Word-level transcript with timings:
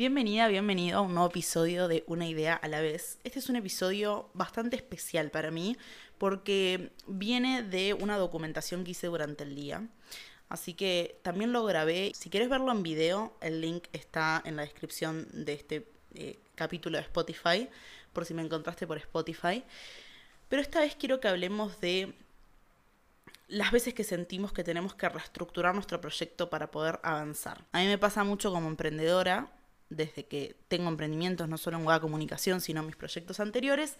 Bienvenida, 0.00 0.48
bienvenido 0.48 0.96
a 0.96 1.00
un 1.02 1.12
nuevo 1.12 1.28
episodio 1.28 1.86
de 1.86 2.04
Una 2.06 2.26
idea 2.26 2.54
a 2.54 2.68
la 2.68 2.80
vez. 2.80 3.18
Este 3.22 3.38
es 3.38 3.50
un 3.50 3.56
episodio 3.56 4.30
bastante 4.32 4.76
especial 4.76 5.30
para 5.30 5.50
mí 5.50 5.76
porque 6.16 6.90
viene 7.06 7.62
de 7.62 7.92
una 7.92 8.16
documentación 8.16 8.82
que 8.82 8.92
hice 8.92 9.08
durante 9.08 9.44
el 9.44 9.54
día. 9.54 9.86
Así 10.48 10.72
que 10.72 11.20
también 11.20 11.52
lo 11.52 11.66
grabé. 11.66 12.12
Si 12.14 12.30
quieres 12.30 12.48
verlo 12.48 12.72
en 12.72 12.82
video, 12.82 13.36
el 13.42 13.60
link 13.60 13.88
está 13.92 14.40
en 14.46 14.56
la 14.56 14.62
descripción 14.62 15.28
de 15.34 15.52
este 15.52 15.86
eh, 16.14 16.38
capítulo 16.54 16.96
de 16.96 17.04
Spotify, 17.04 17.68
por 18.14 18.24
si 18.24 18.32
me 18.32 18.40
encontraste 18.40 18.86
por 18.86 18.96
Spotify. 18.96 19.62
Pero 20.48 20.62
esta 20.62 20.80
vez 20.80 20.96
quiero 20.96 21.20
que 21.20 21.28
hablemos 21.28 21.78
de 21.82 22.14
las 23.48 23.70
veces 23.70 23.92
que 23.92 24.04
sentimos 24.04 24.54
que 24.54 24.64
tenemos 24.64 24.94
que 24.94 25.10
reestructurar 25.10 25.74
nuestro 25.74 26.00
proyecto 26.00 26.48
para 26.48 26.70
poder 26.70 27.00
avanzar. 27.02 27.66
A 27.72 27.80
mí 27.80 27.86
me 27.86 27.98
pasa 27.98 28.24
mucho 28.24 28.50
como 28.50 28.66
emprendedora 28.66 29.52
desde 29.90 30.26
que 30.26 30.56
tengo 30.68 30.88
emprendimientos, 30.88 31.48
no 31.48 31.58
solo 31.58 31.78
en 31.78 31.84
Web 31.84 32.00
Comunicación, 32.00 32.60
sino 32.60 32.80
en 32.80 32.86
mis 32.86 32.96
proyectos 32.96 33.40
anteriores, 33.40 33.96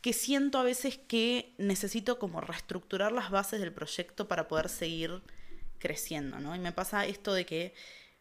que 0.00 0.12
siento 0.12 0.58
a 0.58 0.62
veces 0.62 0.98
que 0.98 1.54
necesito 1.58 2.18
como 2.18 2.40
reestructurar 2.40 3.12
las 3.12 3.30
bases 3.30 3.60
del 3.60 3.72
proyecto 3.72 4.28
para 4.28 4.48
poder 4.48 4.68
seguir 4.68 5.22
creciendo, 5.78 6.38
¿no? 6.38 6.54
Y 6.54 6.58
me 6.58 6.72
pasa 6.72 7.06
esto 7.06 7.32
de 7.32 7.46
que 7.46 7.74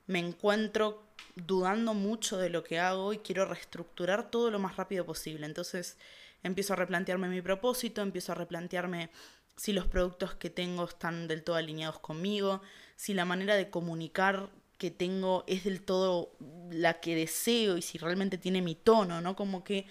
me 0.07 0.20
encuentro 0.20 1.03
dudando 1.35 1.93
mucho 1.93 2.37
de 2.37 2.49
lo 2.49 2.63
que 2.63 2.79
hago 2.79 3.13
y 3.13 3.20
quiero 3.20 3.45
reestructurar 3.45 4.31
todo 4.31 4.51
lo 4.51 4.59
más 4.59 4.77
rápido 4.77 5.05
posible. 5.05 5.45
Entonces 5.45 5.98
empiezo 6.43 6.73
a 6.73 6.77
replantearme 6.77 7.29
mi 7.29 7.41
propósito, 7.41 8.01
empiezo 8.01 8.31
a 8.31 8.35
replantearme 8.35 9.09
si 9.55 9.73
los 9.73 9.85
productos 9.87 10.34
que 10.35 10.49
tengo 10.49 10.85
están 10.85 11.27
del 11.27 11.43
todo 11.43 11.55
alineados 11.55 11.99
conmigo, 11.99 12.62
si 12.95 13.13
la 13.13 13.25
manera 13.25 13.55
de 13.55 13.70
comunicar 13.70 14.49
que 14.81 14.90
tengo 14.90 15.44
es 15.45 15.63
del 15.63 15.84
todo 15.84 16.31
la 16.71 16.99
que 17.02 17.13
deseo 17.13 17.77
y 17.77 17.84
si 17.84 17.99
realmente 17.99 18.40
tiene 18.40 18.63
mi 18.63 18.73
tono, 18.73 19.21
¿no? 19.21 19.35
Como 19.35 19.63
que 19.63 19.85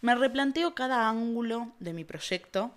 me 0.00 0.14
replanteo 0.14 0.74
cada 0.74 1.10
ángulo 1.10 1.72
de 1.78 1.92
mi 1.92 2.04
proyecto 2.06 2.74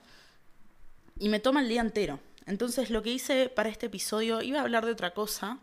y 1.18 1.30
me 1.30 1.40
toma 1.40 1.62
el 1.62 1.70
día 1.70 1.80
entero. 1.80 2.20
Entonces 2.48 2.90
lo 2.90 3.02
que 3.02 3.12
hice 3.12 3.48
para 3.48 3.70
este 3.70 3.86
episodio 3.86 4.42
iba 4.42 4.60
a 4.60 4.64
hablar 4.64 4.86
de 4.86 4.92
otra 4.92 5.14
cosa, 5.14 5.60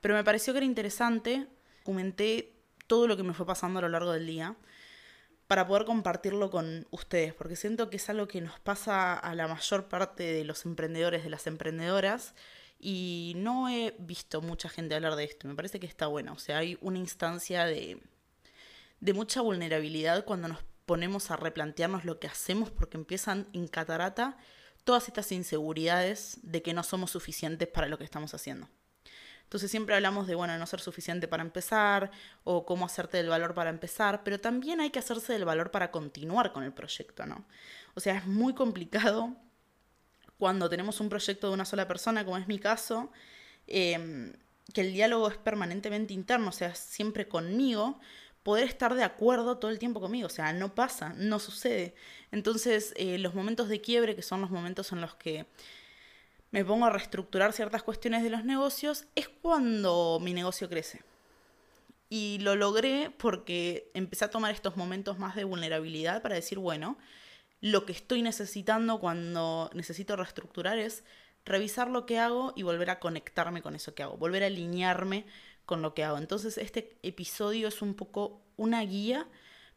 pero 0.00 0.16
me 0.16 0.24
pareció 0.24 0.52
que 0.52 0.58
era 0.58 0.66
interesante. 0.66 1.46
Comenté 1.84 2.52
todo 2.88 3.06
lo 3.06 3.16
que 3.16 3.22
me 3.22 3.32
fue 3.32 3.46
pasando 3.46 3.78
a 3.78 3.82
lo 3.82 3.88
largo 3.88 4.10
del 4.10 4.26
día 4.26 4.56
para 5.46 5.64
poder 5.64 5.84
compartirlo 5.84 6.50
con 6.50 6.88
ustedes, 6.90 7.34
porque 7.34 7.54
siento 7.54 7.88
que 7.88 7.98
es 7.98 8.10
algo 8.10 8.26
que 8.26 8.40
nos 8.40 8.58
pasa 8.58 9.16
a 9.16 9.32
la 9.36 9.46
mayor 9.46 9.88
parte 9.88 10.24
de 10.24 10.42
los 10.42 10.66
emprendedores, 10.66 11.22
de 11.22 11.30
las 11.30 11.46
emprendedoras, 11.46 12.34
y 12.80 13.34
no 13.36 13.68
he 13.68 13.94
visto 13.98 14.40
mucha 14.40 14.68
gente 14.68 14.94
hablar 14.94 15.16
de 15.16 15.24
esto. 15.24 15.46
Me 15.46 15.54
parece 15.54 15.78
que 15.78 15.86
está 15.86 16.06
bueno. 16.06 16.32
O 16.32 16.38
sea, 16.38 16.58
hay 16.58 16.78
una 16.80 16.98
instancia 16.98 17.66
de, 17.66 18.00
de 19.00 19.12
mucha 19.12 19.42
vulnerabilidad 19.42 20.24
cuando 20.24 20.48
nos 20.48 20.58
ponemos 20.86 21.30
a 21.30 21.36
replantearnos 21.36 22.04
lo 22.04 22.18
que 22.18 22.26
hacemos 22.26 22.70
porque 22.70 22.96
empiezan 22.96 23.46
en 23.52 23.68
catarata 23.68 24.38
todas 24.84 25.08
estas 25.08 25.30
inseguridades 25.30 26.38
de 26.42 26.62
que 26.62 26.72
no 26.72 26.82
somos 26.82 27.10
suficientes 27.10 27.68
para 27.68 27.86
lo 27.86 27.98
que 27.98 28.04
estamos 28.04 28.32
haciendo. 28.34 28.68
Entonces 29.44 29.70
siempre 29.70 29.96
hablamos 29.96 30.26
de, 30.26 30.36
bueno, 30.36 30.56
no 30.56 30.66
ser 30.66 30.80
suficiente 30.80 31.28
para 31.28 31.42
empezar 31.42 32.12
o 32.44 32.64
cómo 32.64 32.86
hacerte 32.86 33.16
del 33.16 33.28
valor 33.28 33.52
para 33.52 33.68
empezar, 33.68 34.22
pero 34.22 34.40
también 34.40 34.80
hay 34.80 34.90
que 34.90 35.00
hacerse 35.00 35.32
del 35.32 35.44
valor 35.44 35.70
para 35.72 35.90
continuar 35.90 36.52
con 36.52 36.62
el 36.62 36.72
proyecto, 36.72 37.26
¿no? 37.26 37.44
O 37.94 38.00
sea, 38.00 38.16
es 38.18 38.26
muy 38.26 38.54
complicado 38.54 39.36
cuando 40.40 40.70
tenemos 40.70 40.98
un 41.00 41.10
proyecto 41.10 41.48
de 41.48 41.54
una 41.54 41.66
sola 41.66 41.86
persona, 41.86 42.24
como 42.24 42.38
es 42.38 42.48
mi 42.48 42.58
caso, 42.58 43.10
em, 43.66 44.32
que 44.74 44.80
el 44.80 44.94
diálogo 44.94 45.28
es 45.28 45.36
permanentemente 45.36 46.14
interno, 46.14 46.48
o 46.48 46.52
sea, 46.52 46.74
siempre 46.74 47.28
conmigo, 47.28 48.00
poder 48.42 48.64
estar 48.64 48.94
de 48.94 49.04
acuerdo 49.04 49.58
todo 49.58 49.70
el 49.70 49.78
tiempo 49.78 50.00
conmigo, 50.00 50.26
o 50.26 50.30
sea, 50.30 50.54
no 50.54 50.74
pasa, 50.74 51.12
no 51.18 51.38
sucede. 51.38 51.94
Entonces, 52.32 52.94
eh, 52.96 53.18
los 53.18 53.34
momentos 53.34 53.68
de 53.68 53.82
quiebre, 53.82 54.16
que 54.16 54.22
son 54.22 54.40
los 54.40 54.50
momentos 54.50 54.92
en 54.92 55.02
los 55.02 55.14
que 55.14 55.46
me 56.52 56.64
pongo 56.64 56.86
a 56.86 56.90
reestructurar 56.90 57.52
ciertas 57.52 57.82
cuestiones 57.82 58.22
de 58.22 58.30
los 58.30 58.44
negocios, 58.44 59.04
es 59.14 59.28
cuando 59.28 60.18
mi 60.22 60.32
negocio 60.32 60.70
crece. 60.70 61.02
Y 62.08 62.38
lo 62.40 62.56
logré 62.56 63.10
porque 63.18 63.90
empecé 63.92 64.24
a 64.24 64.30
tomar 64.30 64.54
estos 64.54 64.76
momentos 64.76 65.18
más 65.18 65.36
de 65.36 65.44
vulnerabilidad 65.44 66.22
para 66.22 66.34
decir, 66.34 66.58
bueno, 66.58 66.96
lo 67.60 67.84
que 67.84 67.92
estoy 67.92 68.22
necesitando 68.22 69.00
cuando 69.00 69.70
necesito 69.74 70.16
reestructurar 70.16 70.78
es 70.78 71.04
revisar 71.44 71.88
lo 71.88 72.06
que 72.06 72.18
hago 72.18 72.52
y 72.56 72.62
volver 72.62 72.90
a 72.90 73.00
conectarme 73.00 73.62
con 73.62 73.74
eso 73.74 73.94
que 73.94 74.02
hago, 74.02 74.16
volver 74.16 74.42
a 74.42 74.46
alinearme 74.46 75.26
con 75.66 75.82
lo 75.82 75.94
que 75.94 76.04
hago. 76.04 76.18
Entonces 76.18 76.58
este 76.58 76.98
episodio 77.02 77.68
es 77.68 77.82
un 77.82 77.94
poco 77.94 78.42
una 78.56 78.82
guía 78.82 79.26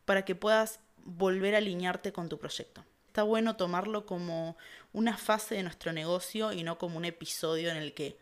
para 0.06 0.26
que 0.26 0.36
puedas 0.36 0.80
volver 0.98 1.56
a 1.56 1.60
alinearte 1.60 2.14
con 2.14 2.30
tu 2.30 2.38
proyecto. 2.38 2.86
Está 3.08 3.24
bueno 3.24 3.56
tomarlo 3.56 4.06
como 4.06 4.58
una 4.92 5.18
fase 5.18 5.56
de 5.56 5.64
nuestro 5.64 5.94
negocio 5.94 6.52
y 6.52 6.64
no 6.64 6.78
como 6.78 6.98
un 6.98 7.06
episodio 7.06 7.70
en 7.70 7.78
el 7.78 7.94
que, 7.94 8.18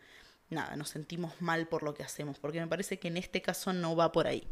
nada, 0.50 0.76
nos 0.76 0.90
sentimos 0.90 1.40
mal 1.40 1.66
por 1.66 1.82
lo 1.82 1.94
que 1.94 2.02
hacemos, 2.02 2.38
porque 2.38 2.60
me 2.60 2.66
parece 2.66 2.98
que 2.98 3.08
en 3.08 3.16
este 3.16 3.40
caso 3.40 3.72
no 3.72 3.96
va 3.96 4.12
por 4.12 4.26
ahí. 4.26 4.46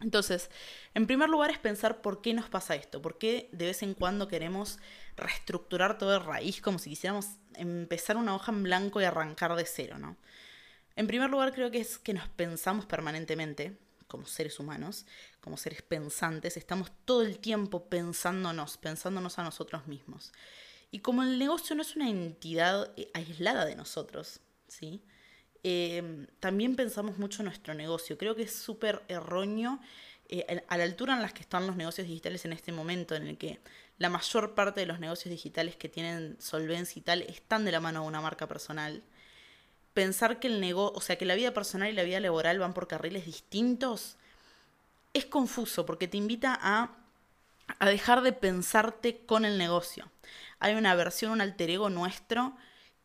Entonces, 0.00 0.50
en 0.94 1.06
primer 1.06 1.28
lugar 1.28 1.50
es 1.50 1.58
pensar 1.58 2.00
por 2.00 2.22
qué 2.22 2.32
nos 2.32 2.48
pasa 2.48 2.74
esto, 2.74 3.02
por 3.02 3.18
qué 3.18 3.48
de 3.52 3.66
vez 3.66 3.82
en 3.82 3.94
cuando 3.94 4.28
queremos 4.28 4.78
reestructurar 5.16 5.98
todo 5.98 6.10
de 6.10 6.18
raíz 6.18 6.62
como 6.62 6.78
si 6.78 6.90
quisiéramos 6.90 7.26
empezar 7.54 8.16
una 8.16 8.34
hoja 8.34 8.50
en 8.50 8.62
blanco 8.62 9.00
y 9.00 9.04
arrancar 9.04 9.54
de 9.56 9.66
cero, 9.66 9.98
¿no? 9.98 10.16
En 10.96 11.06
primer 11.06 11.30
lugar 11.30 11.52
creo 11.52 11.70
que 11.70 11.80
es 11.80 11.98
que 11.98 12.14
nos 12.14 12.28
pensamos 12.28 12.86
permanentemente, 12.86 13.78
como 14.06 14.26
seres 14.26 14.58
humanos, 14.58 15.06
como 15.40 15.56
seres 15.56 15.82
pensantes, 15.82 16.56
estamos 16.56 16.90
todo 17.04 17.22
el 17.22 17.38
tiempo 17.38 17.88
pensándonos, 17.88 18.76
pensándonos 18.76 19.38
a 19.38 19.44
nosotros 19.44 19.86
mismos. 19.86 20.32
Y 20.90 20.98
como 21.00 21.22
el 21.22 21.38
negocio 21.38 21.76
no 21.76 21.82
es 21.82 21.94
una 21.94 22.10
entidad 22.10 22.92
eh, 22.96 23.10
aislada 23.14 23.64
de 23.64 23.76
nosotros, 23.76 24.40
¿sí? 24.66 25.02
Em, 25.62 26.26
también 26.40 26.74
pensamos 26.74 27.18
mucho 27.18 27.42
en 27.42 27.46
nuestro 27.46 27.74
negocio. 27.74 28.16
Creo 28.16 28.34
que 28.34 28.42
es 28.42 28.54
súper 28.54 29.02
erróneo 29.08 29.78
eh, 30.28 30.64
a 30.68 30.76
la 30.78 30.84
altura 30.84 31.14
en 31.14 31.22
las 31.22 31.32
que 31.32 31.42
están 31.42 31.66
los 31.66 31.76
negocios 31.76 32.06
digitales 32.06 32.44
en 32.44 32.52
este 32.52 32.72
momento, 32.72 33.14
en 33.14 33.26
el 33.26 33.36
que 33.36 33.60
la 33.98 34.08
mayor 34.08 34.54
parte 34.54 34.80
de 34.80 34.86
los 34.86 35.00
negocios 35.00 35.30
digitales 35.30 35.76
que 35.76 35.88
tienen 35.88 36.36
solvencia 36.40 36.98
y 36.98 37.02
tal 37.02 37.22
están 37.22 37.64
de 37.64 37.72
la 37.72 37.80
mano 37.80 38.02
de 38.02 38.08
una 38.08 38.20
marca 38.22 38.46
personal. 38.46 39.02
Pensar 39.92 40.38
que 40.38 40.46
el 40.46 40.60
negocio, 40.60 40.96
o 40.96 41.00
sea, 41.02 41.18
que 41.18 41.26
la 41.26 41.34
vida 41.34 41.52
personal 41.52 41.90
y 41.90 41.92
la 41.92 42.04
vida 42.04 42.20
laboral 42.20 42.58
van 42.58 42.72
por 42.72 42.88
carriles 42.88 43.26
distintos, 43.26 44.16
es 45.12 45.26
confuso 45.26 45.84
porque 45.84 46.08
te 46.08 46.16
invita 46.16 46.58
a, 46.62 46.96
a 47.78 47.88
dejar 47.88 48.22
de 48.22 48.32
pensarte 48.32 49.18
con 49.26 49.44
el 49.44 49.58
negocio. 49.58 50.10
Hay 50.60 50.74
una 50.74 50.94
versión, 50.94 51.32
un 51.32 51.40
alter 51.40 51.70
ego 51.70 51.90
nuestro 51.90 52.56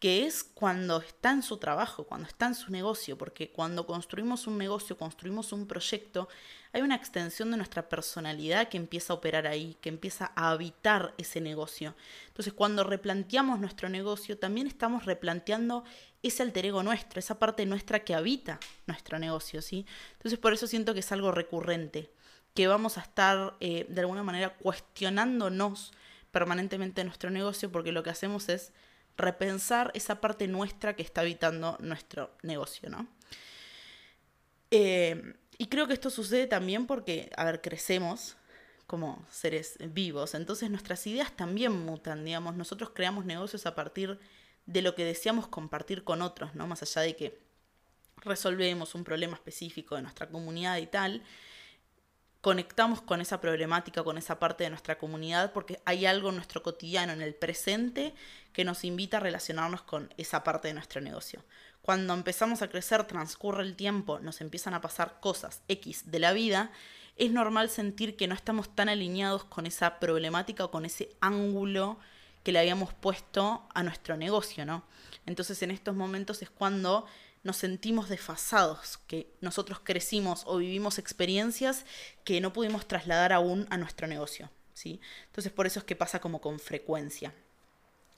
que 0.06 0.28
es 0.28 0.44
cuando 0.44 0.98
está 0.98 1.32
en 1.32 1.42
su 1.42 1.58
trabajo, 1.58 2.04
cuando 2.04 2.28
está 2.28 2.46
en 2.46 2.54
su 2.54 2.72
negocio, 2.72 3.18
porque 3.18 3.50
cuando 3.50 3.88
construimos 3.88 4.46
un 4.46 4.56
negocio, 4.56 5.00
construimos 5.00 5.52
un 5.52 5.66
proyecto, 5.66 6.30
hay 6.74 6.84
una 6.84 6.94
extensión 6.94 7.50
de 7.50 7.58
nuestra 7.58 7.90
personalidad 7.90 8.70
que 8.70 8.78
empieza 8.78 9.14
a 9.14 9.16
operar 9.16 9.48
ahí, 9.48 9.76
que 9.82 9.90
empieza 9.90 10.32
a 10.36 10.52
habitar 10.52 11.16
ese 11.18 11.42
negocio. 11.42 11.96
Entonces, 12.28 12.54
cuando 12.54 12.84
replanteamos 12.84 13.60
nuestro 13.60 13.90
negocio, 13.90 14.38
también 14.38 14.68
estamos 14.68 15.06
replanteando 15.06 15.84
ese 16.22 16.44
alter 16.44 16.68
ego 16.68 16.84
nuestro, 16.84 17.20
esa 17.20 17.40
parte 17.40 17.66
nuestra 17.66 18.04
que 18.04 18.14
habita 18.14 18.60
nuestro 18.86 19.18
negocio, 19.18 19.64
¿sí? 19.64 19.88
Entonces, 20.18 20.38
por 20.38 20.54
eso 20.54 20.68
siento 20.68 20.94
que 20.94 21.00
es 21.00 21.12
algo 21.12 21.32
recurrente, 21.32 22.12
que 22.54 22.68
vamos 22.68 23.00
a 23.00 23.02
estar 23.02 23.56
eh, 23.60 23.88
de 23.90 24.02
alguna 24.02 24.22
manera 24.22 24.54
cuestionándonos 24.54 25.94
permanentemente 26.30 27.04
nuestro 27.04 27.32
negocio, 27.32 27.72
porque 27.72 27.92
lo 27.92 28.04
que 28.04 28.12
hacemos 28.12 28.50
es 28.50 28.72
repensar 29.18 29.92
esa 29.94 30.22
parte 30.22 30.48
nuestra 30.48 30.96
que 30.96 31.04
está 31.04 31.22
habitando 31.22 31.78
nuestro 31.80 32.32
negocio, 32.44 32.90
¿no? 32.90 33.08
Eh, 34.72 35.36
y 35.58 35.68
creo 35.68 35.88
que 35.88 35.94
esto 35.94 36.10
sucede 36.10 36.48
también 36.48 36.86
porque, 36.86 37.30
a 37.38 37.46
ver, 37.46 37.62
crecemos 37.62 38.36
como 38.88 39.26
seres 39.32 39.78
vivos, 39.94 40.36
entonces 40.36 40.70
nuestras 40.70 41.08
ideas 41.08 41.32
también 41.36 41.72
mutan, 41.72 42.24
digamos, 42.24 42.56
nosotros 42.56 42.92
creamos 42.94 43.26
negocios 43.26 43.66
a 43.66 43.74
partir 43.74 44.20
de 44.66 44.82
lo 44.82 44.96
que 44.96 45.06
deseamos 45.06 45.48
compartir 45.48 46.04
con 46.04 46.22
otros, 46.22 46.54
¿no? 46.56 46.68
Más 46.68 46.84
allá 46.84 47.02
de 47.02 47.16
que 47.16 47.40
resolvemos 48.18 48.96
un 48.96 49.04
problema 49.04 49.36
específico 49.36 49.96
de 49.96 50.02
nuestra 50.02 50.30
comunidad 50.30 50.78
y 50.78 50.88
tal, 50.88 51.24
conectamos 52.46 53.02
con 53.02 53.22
esa 53.22 53.42
problemática, 53.42 54.04
con 54.04 54.20
esa 54.20 54.38
parte 54.38 54.66
de 54.66 54.70
nuestra 54.70 55.00
comunidad, 55.00 55.52
porque 55.52 55.82
hay 55.84 56.06
algo 56.06 56.30
en 56.30 56.36
nuestro 56.36 56.62
cotidiano, 56.62 57.12
en 57.12 57.24
el 57.24 57.34
presente, 57.34 58.14
que 58.54 58.64
nos 58.64 58.84
invita 58.84 59.18
a 59.18 59.20
relacionarnos 59.20 59.82
con 59.82 60.14
esa 60.18 60.44
parte 60.44 60.68
de 60.68 60.76
nuestro 60.76 61.02
negocio. 61.02 61.44
Cuando 61.82 62.14
empezamos 62.14 62.62
a 62.62 62.68
crecer, 62.68 63.04
transcurre 63.06 63.64
el 63.64 63.76
tiempo, 63.76 64.20
nos 64.20 64.42
empiezan 64.42 64.76
a 64.76 64.82
pasar 64.82 65.20
cosas 65.22 65.64
X 65.70 66.12
de 66.12 66.20
la 66.20 66.34
vida, 66.34 66.70
es 67.16 67.32
normal 67.32 67.72
sentir 67.72 68.16
que 68.16 68.28
no 68.28 68.36
estamos 68.36 68.76
tan 68.76 68.90
alineados 68.90 69.44
con 69.46 69.66
esa 69.66 70.00
problemática 70.00 70.66
o 70.66 70.70
con 70.70 70.86
ese 70.86 71.16
ángulo 71.22 71.98
que 72.44 72.52
le 72.52 72.60
habíamos 72.60 72.94
puesto 72.94 73.68
a 73.74 73.82
nuestro 73.82 74.18
negocio, 74.18 74.68
¿no? 74.68 74.84
Entonces 75.26 75.64
en 75.64 75.72
estos 75.72 75.96
momentos 75.96 76.44
es 76.44 76.52
cuando 76.52 77.08
nos 77.46 77.58
sentimos 77.58 78.10
desfasados, 78.10 78.98
que 79.08 79.28
nosotros 79.40 79.80
crecimos 79.84 80.44
o 80.48 80.58
vivimos 80.58 80.98
experiencias 80.98 81.86
que 82.24 82.42
no 82.42 82.52
pudimos 82.52 82.88
trasladar 82.88 83.32
aún 83.32 83.68
a 83.70 83.78
nuestro 83.78 84.08
negocio. 84.08 84.50
¿sí? 84.74 85.00
Entonces 85.28 85.54
por 85.54 85.68
eso 85.68 85.80
es 85.80 85.86
que 85.86 85.96
pasa 85.96 86.20
como 86.20 86.42
con 86.42 86.60
frecuencia. 86.60 87.34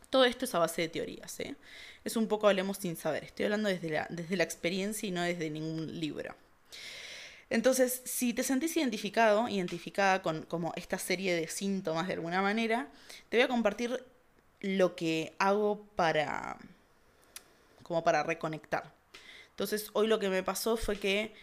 Todo 0.10 0.24
esto 0.24 0.46
es 0.46 0.56
a 0.56 0.60
base 0.60 0.84
de 0.84 0.88
teorías. 0.88 1.38
¿eh? 1.42 1.58
Es 2.06 2.16
un 2.16 2.30
poco 2.30 2.48
hablemos 2.48 2.78
sin 2.78 2.96
saber. 2.96 3.26
Estoy 3.26 3.46
hablando 3.46 3.68
desde 3.68 3.90
la, 3.90 4.08
desde 4.10 4.38
la 4.38 4.44
experiencia 4.44 5.08
y 5.08 5.12
no 5.12 5.22
desde 5.22 5.50
ningún 5.50 6.00
libro. 6.00 6.34
Entonces, 7.50 8.02
si 8.06 8.34
te 8.34 8.44
sentís 8.44 8.78
identificado, 8.78 9.50
identificada 9.50 10.22
con 10.22 10.44
como 10.44 10.72
esta 10.78 10.98
serie 10.98 11.36
de 11.36 11.50
síntomas 11.50 12.08
de 12.08 12.14
alguna 12.14 12.42
manera, 12.42 12.90
te 13.28 13.38
voy 13.38 13.44
a 13.44 13.48
compartir 13.50 14.06
lo 14.62 14.96
que 14.96 15.36
hago 15.38 15.86
para 15.98 16.58
como 17.84 18.06
para 18.06 18.24
reconectar. 18.24 18.97
Entonces, 19.58 19.90
hoy 19.94 20.06
lo 20.06 20.20
que 20.20 20.30
me 20.30 20.44
pasó 20.44 20.78
fue 20.78 21.00
que 21.00 21.34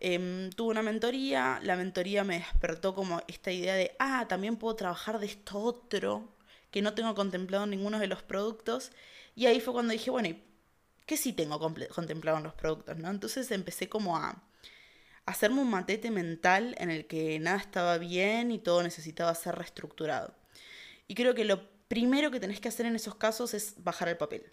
em, 0.00 0.48
tuve 0.52 0.70
una 0.70 0.80
mentoría, 0.80 1.60
la 1.62 1.76
mentoría 1.76 2.24
me 2.24 2.38
despertó 2.38 2.94
como 2.94 3.20
esta 3.28 3.52
idea 3.52 3.74
de, 3.74 3.94
ah, 3.98 4.24
también 4.26 4.56
puedo 4.56 4.74
trabajar 4.74 5.18
de 5.18 5.26
esto 5.26 5.58
otro 5.58 6.34
que 6.70 6.80
no 6.80 6.94
tengo 6.94 7.14
contemplado 7.14 7.64
en 7.64 7.70
ninguno 7.70 7.98
de 7.98 8.06
los 8.06 8.22
productos. 8.22 8.90
Y 9.34 9.44
ahí 9.44 9.60
fue 9.60 9.74
cuando 9.74 9.92
dije, 9.92 10.10
bueno, 10.10 10.34
¿qué 11.04 11.18
sí 11.18 11.34
tengo 11.34 11.60
contemplado 11.60 12.38
en 12.38 12.44
los 12.44 12.54
productos? 12.54 12.96
¿no? 12.96 13.10
Entonces 13.10 13.50
empecé 13.50 13.90
como 13.90 14.16
a 14.16 14.42
hacerme 15.26 15.60
un 15.60 15.68
matete 15.68 16.10
mental 16.10 16.74
en 16.78 16.90
el 16.90 17.06
que 17.06 17.38
nada 17.38 17.58
estaba 17.58 17.98
bien 17.98 18.50
y 18.50 18.58
todo 18.60 18.82
necesitaba 18.82 19.34
ser 19.34 19.56
reestructurado. 19.56 20.34
Y 21.06 21.14
creo 21.14 21.34
que 21.34 21.44
lo 21.44 21.68
primero 21.88 22.30
que 22.30 22.40
tenés 22.40 22.60
que 22.60 22.68
hacer 22.68 22.86
en 22.86 22.96
esos 22.96 23.16
casos 23.16 23.52
es 23.52 23.74
bajar 23.84 24.08
el 24.08 24.16
papel. 24.16 24.50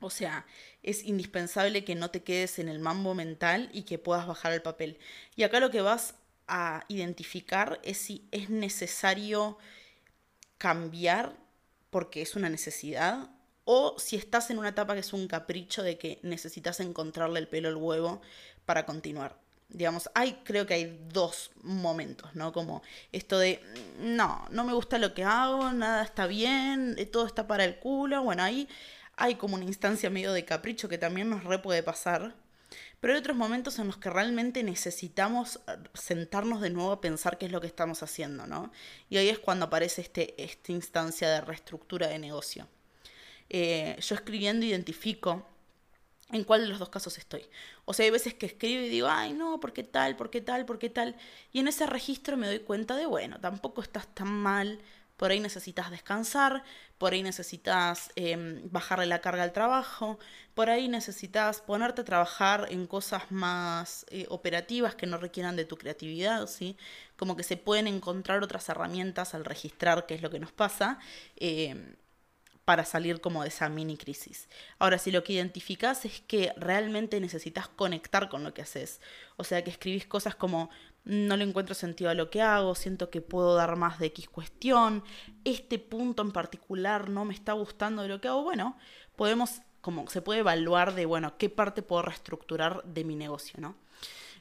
O 0.00 0.10
sea, 0.10 0.46
es 0.82 1.04
indispensable 1.04 1.84
que 1.84 1.94
no 1.94 2.10
te 2.10 2.22
quedes 2.22 2.58
en 2.58 2.68
el 2.68 2.78
mambo 2.78 3.14
mental 3.14 3.70
y 3.72 3.82
que 3.82 3.98
puedas 3.98 4.26
bajar 4.26 4.52
el 4.52 4.62
papel. 4.62 4.98
Y 5.36 5.42
acá 5.42 5.60
lo 5.60 5.70
que 5.70 5.80
vas 5.80 6.14
a 6.48 6.84
identificar 6.88 7.80
es 7.82 7.98
si 7.98 8.28
es 8.30 8.50
necesario 8.50 9.58
cambiar 10.58 11.36
porque 11.90 12.22
es 12.22 12.36
una 12.36 12.48
necesidad 12.48 13.30
o 13.64 13.98
si 13.98 14.16
estás 14.16 14.50
en 14.50 14.58
una 14.58 14.68
etapa 14.68 14.94
que 14.94 15.00
es 15.00 15.12
un 15.12 15.26
capricho 15.28 15.82
de 15.82 15.98
que 15.98 16.20
necesitas 16.22 16.80
encontrarle 16.80 17.40
el 17.40 17.48
pelo 17.48 17.68
al 17.68 17.76
huevo 17.76 18.20
para 18.64 18.86
continuar 18.86 19.46
digamos, 19.68 20.08
hay, 20.14 20.34
creo 20.44 20.66
que 20.66 20.74
hay 20.74 21.00
dos 21.12 21.50
momentos, 21.62 22.34
¿no? 22.34 22.52
Como 22.52 22.82
esto 23.12 23.38
de, 23.38 23.60
no, 23.98 24.46
no 24.50 24.64
me 24.64 24.72
gusta 24.72 24.98
lo 24.98 25.12
que 25.14 25.24
hago, 25.24 25.72
nada 25.72 26.04
está 26.04 26.26
bien, 26.26 26.96
todo 27.12 27.26
está 27.26 27.46
para 27.46 27.64
el 27.64 27.78
culo, 27.78 28.22
bueno, 28.22 28.42
ahí 28.42 28.68
hay 29.16 29.36
como 29.36 29.56
una 29.56 29.64
instancia 29.64 30.10
medio 30.10 30.32
de 30.32 30.44
capricho 30.44 30.88
que 30.88 30.98
también 30.98 31.30
nos 31.30 31.44
re 31.44 31.58
puede 31.58 31.82
pasar, 31.82 32.34
pero 33.00 33.14
hay 33.14 33.20
otros 33.20 33.36
momentos 33.36 33.78
en 33.78 33.86
los 33.86 33.96
que 33.96 34.10
realmente 34.10 34.62
necesitamos 34.62 35.60
eh, 35.68 35.76
sentarnos 35.94 36.60
de 36.60 36.70
nuevo 36.70 36.92
a 36.92 37.00
pensar 37.00 37.38
qué 37.38 37.46
es 37.46 37.52
lo 37.52 37.60
que 37.60 37.66
estamos 37.66 38.02
haciendo, 38.02 38.46
¿no? 38.46 38.72
Y 39.08 39.16
ahí 39.16 39.28
es 39.28 39.38
cuando 39.38 39.66
aparece 39.66 40.02
este, 40.02 40.42
esta 40.42 40.72
instancia 40.72 41.28
de 41.28 41.40
reestructura 41.40 42.08
de 42.08 42.18
negocio. 42.18 42.68
Eh, 43.48 43.96
yo 44.00 44.14
escribiendo 44.14 44.66
identifico 44.66 45.46
en 46.32 46.42
cuál 46.42 46.62
de 46.62 46.68
los 46.68 46.78
dos 46.78 46.88
casos 46.88 47.18
estoy. 47.18 47.46
O 47.84 47.94
sea, 47.94 48.04
hay 48.04 48.10
veces 48.10 48.34
que 48.34 48.46
escribo 48.46 48.82
y 48.82 48.88
digo, 48.88 49.06
ay, 49.08 49.32
no, 49.32 49.60
¿por 49.60 49.72
qué 49.72 49.84
tal? 49.84 50.16
¿Por 50.16 50.30
qué 50.30 50.40
tal? 50.40 50.66
¿Por 50.66 50.78
qué 50.78 50.90
tal? 50.90 51.14
Y 51.52 51.60
en 51.60 51.68
ese 51.68 51.86
registro 51.86 52.36
me 52.36 52.48
doy 52.48 52.60
cuenta 52.60 52.96
de, 52.96 53.06
bueno, 53.06 53.38
tampoco 53.40 53.82
estás 53.82 54.12
tan 54.12 54.28
mal, 54.28 54.80
por 55.16 55.30
ahí 55.30 55.40
necesitas 55.40 55.90
descansar, 55.90 56.62
por 56.98 57.12
ahí 57.12 57.22
necesitas 57.22 58.10
eh, 58.16 58.60
bajarle 58.70 59.06
la 59.06 59.20
carga 59.20 59.42
al 59.42 59.52
trabajo, 59.52 60.18
por 60.54 60.70
ahí 60.70 60.88
necesitas 60.88 61.60
ponerte 61.60 62.02
a 62.02 62.04
trabajar 62.04 62.66
en 62.70 62.86
cosas 62.86 63.30
más 63.30 64.06
eh, 64.10 64.26
operativas 64.28 64.94
que 64.94 65.06
no 65.06 65.18
requieran 65.18 65.56
de 65.56 65.64
tu 65.64 65.76
creatividad, 65.76 66.46
¿sí? 66.46 66.76
Como 67.16 67.36
que 67.36 67.42
se 67.42 67.56
pueden 67.56 67.86
encontrar 67.86 68.42
otras 68.42 68.68
herramientas 68.68 69.34
al 69.34 69.44
registrar 69.44 70.06
qué 70.06 70.14
es 70.14 70.22
lo 70.22 70.30
que 70.30 70.38
nos 70.38 70.52
pasa. 70.52 70.98
Eh, 71.36 71.96
para 72.66 72.84
salir 72.84 73.20
como 73.20 73.42
de 73.42 73.48
esa 73.48 73.68
mini 73.68 73.96
crisis. 73.96 74.48
Ahora, 74.80 74.98
si 74.98 75.12
lo 75.12 75.22
que 75.22 75.34
identificas 75.34 76.04
es 76.04 76.20
que 76.22 76.52
realmente 76.56 77.20
necesitas 77.20 77.68
conectar 77.68 78.28
con 78.28 78.42
lo 78.42 78.52
que 78.54 78.62
haces, 78.62 79.00
o 79.36 79.44
sea, 79.44 79.62
que 79.62 79.70
escribís 79.70 80.04
cosas 80.04 80.34
como 80.34 80.68
no 81.06 81.36
le 81.36 81.44
encuentro 81.44 81.74
sentido 81.74 82.10
a 82.10 82.14
lo 82.14 82.30
que 82.30 82.42
hago, 82.42 82.74
siento 82.74 83.10
que 83.10 83.20
puedo 83.20 83.54
dar 83.54 83.76
más 83.76 83.98
de 84.00 84.06
X 84.06 84.28
cuestión, 84.28 85.04
este 85.44 85.78
punto 85.78 86.20
en 86.22 86.32
particular 86.32 87.08
no 87.08 87.24
me 87.24 87.32
está 87.32 87.52
gustando 87.52 88.02
de 88.02 88.08
lo 88.08 88.20
que 88.20 88.26
hago, 88.26 88.42
bueno, 88.42 88.76
podemos, 89.14 89.62
como 89.80 90.08
se 90.08 90.20
puede 90.20 90.40
evaluar 90.40 90.94
de, 90.94 91.06
bueno, 91.06 91.38
qué 91.38 91.48
parte 91.48 91.82
puedo 91.82 92.02
reestructurar 92.02 92.82
de 92.84 93.04
mi 93.04 93.14
negocio, 93.14 93.60
¿no? 93.60 93.76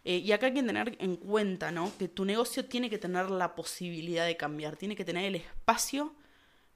Eh, 0.04 0.18
y 0.18 0.32
acá 0.32 0.48
hay 0.48 0.54
que 0.54 0.64
tener 0.64 0.98
en 1.00 1.16
cuenta, 1.16 1.72
¿no? 1.72 1.92
Que 1.98 2.08
tu 2.08 2.26
negocio 2.26 2.66
tiene 2.66 2.90
que 2.90 2.98
tener 2.98 3.30
la 3.30 3.56
posibilidad 3.56 4.26
de 4.26 4.38
cambiar, 4.38 4.76
tiene 4.76 4.96
que 4.96 5.06
tener 5.06 5.26
el 5.26 5.36
espacio 5.36 6.14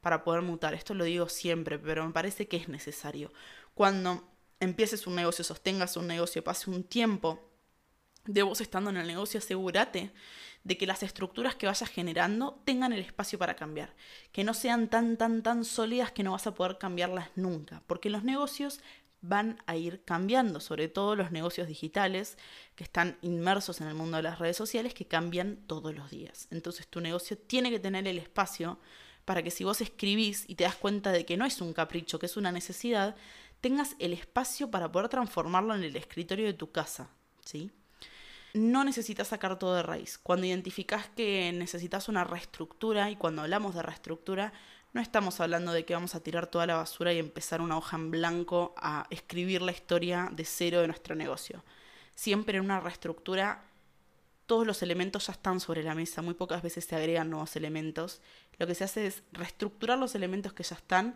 para 0.02 0.24
poder 0.24 0.42
mutar. 0.44 0.74
Esto 0.74 0.94
lo 0.94 1.04
digo 1.04 1.30
siempre, 1.30 1.78
pero 1.78 2.06
me 2.06 2.14
parece 2.14 2.48
que 2.48 2.58
es 2.58 2.70
necesario. 2.70 3.32
Cuando 3.74 4.24
empieces 4.60 5.06
un 5.08 5.16
negocio, 5.16 5.44
sostengas 5.44 5.96
un 5.98 6.08
negocio, 6.08 6.44
pase 6.44 6.70
un 6.70 6.84
tiempo 6.84 7.49
de 8.26 8.44
vos 8.44 8.62
estando 8.62 8.90
en 8.90 8.98
el 8.98 9.08
negocio, 9.08 9.40
asegúrate 9.40 10.12
de 10.64 10.78
que 10.78 10.88
las 10.88 11.04
estructuras 11.04 11.56
que 11.56 11.68
vayas 11.68 11.90
generando 11.90 12.62
tengan 12.66 12.94
el 12.94 13.00
espacio 13.00 13.40
para 13.40 13.56
cambiar, 13.56 13.96
que 14.32 14.44
no 14.44 14.54
sean 14.54 14.90
tan, 14.90 15.18
tan, 15.18 15.42
tan 15.42 15.64
sólidas 15.64 16.12
que 16.12 16.24
no 16.24 16.34
vas 16.34 16.48
a 16.48 16.54
poder 16.54 16.78
cambiarlas 16.78 17.30
nunca, 17.36 17.82
porque 17.88 18.10
los 18.10 18.24
negocios 18.24 18.82
van 19.22 19.62
a 19.66 19.76
ir 19.76 20.04
cambiando, 20.06 20.60
sobre 20.60 20.88
todo 20.88 21.16
los 21.16 21.32
negocios 21.32 21.68
digitales 21.68 22.38
que 22.76 22.84
están 22.84 23.18
inmersos 23.22 23.82
en 23.82 23.88
el 23.88 23.94
mundo 23.94 24.18
de 24.18 24.24
las 24.24 24.40
redes 24.40 24.58
sociales 24.58 24.94
que 24.94 25.08
cambian 25.08 25.58
todos 25.68 25.94
los 25.94 26.10
días. 26.10 26.48
Entonces 26.52 26.88
tu 26.88 27.02
negocio 27.02 27.38
tiene 27.38 27.70
que 27.70 27.80
tener 27.80 28.08
el 28.08 28.18
espacio 28.18 28.80
para 29.26 29.44
que 29.44 29.52
si 29.52 29.64
vos 29.64 29.82
escribís 29.82 30.46
y 30.48 30.56
te 30.56 30.64
das 30.64 30.76
cuenta 30.76 31.12
de 31.12 31.26
que 31.26 31.38
no 31.38 31.46
es 31.46 31.62
un 31.62 31.74
capricho, 31.74 32.18
que 32.18 32.28
es 32.28 32.38
una 32.38 32.52
necesidad, 32.52 33.16
tengas 33.62 33.96
el 34.00 34.14
espacio 34.14 34.72
para 34.72 34.92
poder 34.92 35.10
transformarlo 35.10 35.76
en 35.76 35.84
el 35.84 35.96
escritorio 35.96 36.46
de 36.46 36.54
tu 36.54 36.72
casa, 36.72 37.10
¿sí? 37.44 37.72
No 38.60 38.84
necesitas 38.84 39.30
sacar 39.30 39.58
todo 39.58 39.74
de 39.74 39.84
raíz. 39.84 40.18
Cuando 40.18 40.46
identificás 40.46 41.08
que 41.16 41.50
necesitas 41.54 42.10
una 42.10 42.26
reestructura, 42.26 43.10
y 43.10 43.16
cuando 43.16 43.44
hablamos 43.44 43.74
de 43.74 43.82
reestructura, 43.82 44.52
no 44.92 45.00
estamos 45.00 45.40
hablando 45.40 45.72
de 45.72 45.86
que 45.86 45.94
vamos 45.94 46.14
a 46.14 46.20
tirar 46.20 46.48
toda 46.48 46.66
la 46.66 46.76
basura 46.76 47.14
y 47.14 47.20
empezar 47.20 47.62
una 47.62 47.78
hoja 47.78 47.96
en 47.96 48.12
blanco 48.12 48.76
a 48.76 49.08
escribir 49.12 49.62
la 49.62 49.72
historia 49.72 50.28
de 50.34 50.44
cero 50.44 50.82
de 50.82 50.88
nuestro 50.88 51.16
negocio. 51.16 51.64
Siempre 52.14 52.58
en 52.58 52.66
una 52.66 52.82
reestructura 52.82 53.64
todos 54.46 54.68
los 54.68 54.82
elementos 54.84 55.28
ya 55.28 55.34
están 55.34 55.62
sobre 55.62 55.82
la 55.82 55.96
mesa, 55.96 56.22
muy 56.22 56.34
pocas 56.34 56.62
veces 56.62 56.84
se 56.84 56.98
agregan 56.98 57.30
nuevos 57.30 57.56
elementos. 57.56 58.20
Lo 58.58 58.68
que 58.68 58.76
se 58.76 58.84
hace 58.84 59.08
es 59.08 59.24
reestructurar 59.32 59.98
los 59.98 60.16
elementos 60.16 60.52
que 60.52 60.64
ya 60.64 60.76
están, 60.76 61.16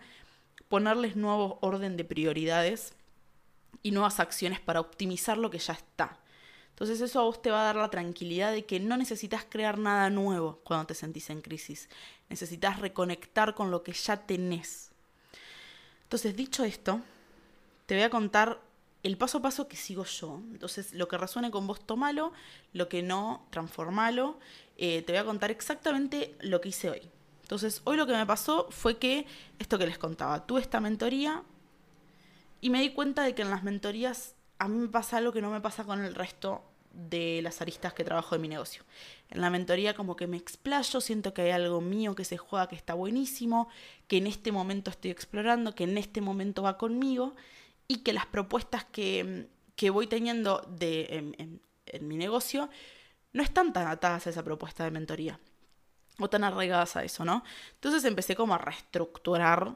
ponerles 0.69 1.17
nuevo 1.17 1.59
orden 1.61 1.97
de 1.97 2.05
prioridades 2.05 2.93
y 3.81 3.91
nuevas 3.91 4.21
acciones 4.21 4.61
para 4.61 4.79
optimizar 4.79 5.37
lo 5.37 5.49
que 5.49 5.59
ya 5.59 5.73
está. 5.73 6.22
Entonces 6.73 7.01
eso 7.01 7.19
a 7.19 7.23
vos 7.23 7.39
te 7.41 7.51
va 7.51 7.61
a 7.61 7.65
dar 7.65 7.75
la 7.75 7.91
tranquilidad 7.91 8.51
de 8.51 8.65
que 8.65 8.79
no 8.79 8.97
necesitas 8.97 9.45
crear 9.47 9.77
nada 9.77 10.09
nuevo 10.09 10.59
cuando 10.63 10.87
te 10.87 10.95
sentís 10.95 11.29
en 11.29 11.41
crisis. 11.41 11.87
Necesitas 12.29 12.79
reconectar 12.79 13.53
con 13.53 13.69
lo 13.69 13.83
que 13.83 13.93
ya 13.93 14.17
tenés. 14.17 14.91
Entonces, 16.03 16.35
dicho 16.35 16.63
esto, 16.63 17.01
te 17.85 17.95
voy 17.95 18.03
a 18.03 18.09
contar 18.09 18.59
el 19.03 19.17
paso 19.17 19.37
a 19.37 19.41
paso 19.43 19.67
que 19.67 19.77
sigo 19.77 20.03
yo. 20.05 20.41
Entonces, 20.51 20.93
lo 20.93 21.07
que 21.07 21.17
resuene 21.17 21.51
con 21.51 21.67
vos, 21.67 21.85
tomalo, 21.85 22.33
lo 22.71 22.89
que 22.89 23.03
no, 23.03 23.45
transformalo. 23.51 24.39
Eh, 24.77 25.03
te 25.03 25.11
voy 25.11 25.19
a 25.19 25.25
contar 25.25 25.51
exactamente 25.51 26.35
lo 26.41 26.59
que 26.59 26.69
hice 26.69 26.89
hoy. 26.89 27.01
Entonces, 27.43 27.81
hoy 27.83 27.97
lo 27.97 28.07
que 28.07 28.13
me 28.13 28.25
pasó 28.25 28.67
fue 28.71 28.97
que, 28.97 29.27
esto 29.59 29.77
que 29.77 29.85
les 29.85 29.99
contaba, 29.99 30.47
tuve 30.47 30.61
esta 30.61 30.79
mentoría 30.79 31.43
y 32.61 32.69
me 32.69 32.81
di 32.81 32.91
cuenta 32.91 33.23
de 33.23 33.35
que 33.35 33.41
en 33.41 33.51
las 33.51 33.63
mentorías 33.63 34.35
a 34.63 34.67
mí 34.69 34.77
me 34.77 34.87
pasa 34.87 35.17
algo 35.17 35.33
que 35.33 35.41
no 35.41 35.51
me 35.51 35.59
pasa 35.59 35.83
con 35.83 36.05
el 36.05 36.15
resto 36.15 36.63
de 36.93 37.41
las 37.41 37.61
aristas 37.61 37.93
que 37.93 38.05
trabajo 38.05 38.33
de 38.33 38.39
mi 38.39 38.47
negocio. 38.47 38.83
En 39.29 39.41
la 39.41 39.49
mentoría 39.49 39.93
como 39.93 40.15
que 40.15 40.25
me 40.25 40.37
explayo, 40.37 41.01
siento 41.01 41.33
que 41.33 41.41
hay 41.41 41.51
algo 41.51 41.81
mío 41.81 42.15
que 42.15 42.23
se 42.23 42.37
juega 42.37 42.69
que 42.69 42.77
está 42.77 42.93
buenísimo, 42.93 43.67
que 44.07 44.17
en 44.17 44.27
este 44.27 44.53
momento 44.53 44.89
estoy 44.89 45.11
explorando, 45.11 45.75
que 45.75 45.83
en 45.83 45.97
este 45.97 46.21
momento 46.21 46.63
va 46.63 46.77
conmigo 46.77 47.35
y 47.89 48.03
que 48.03 48.13
las 48.13 48.25
propuestas 48.25 48.85
que, 48.85 49.49
voy 49.91 50.07
teniendo 50.07 50.65
de, 50.69 51.33
en, 51.37 52.07
mi 52.07 52.15
negocio 52.15 52.69
no 53.33 53.43
están 53.43 53.73
tan 53.73 53.87
atadas 53.87 54.27
a 54.27 54.29
esa 54.29 54.43
propuesta 54.43 54.85
de 54.85 54.91
mentoría 54.91 55.41
o 56.19 56.29
tan 56.29 56.45
arraigadas 56.45 56.95
a 56.95 57.03
eso, 57.03 57.25
¿no? 57.25 57.43
Entonces 57.73 58.05
empecé 58.05 58.33
como 58.37 58.53
a 58.53 58.59
reestructurar 58.59 59.75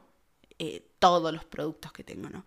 eh, 0.60 0.88
todos 1.00 1.34
los 1.34 1.44
productos 1.44 1.92
que 1.92 2.06
tengo, 2.06 2.30
¿no? 2.30 2.46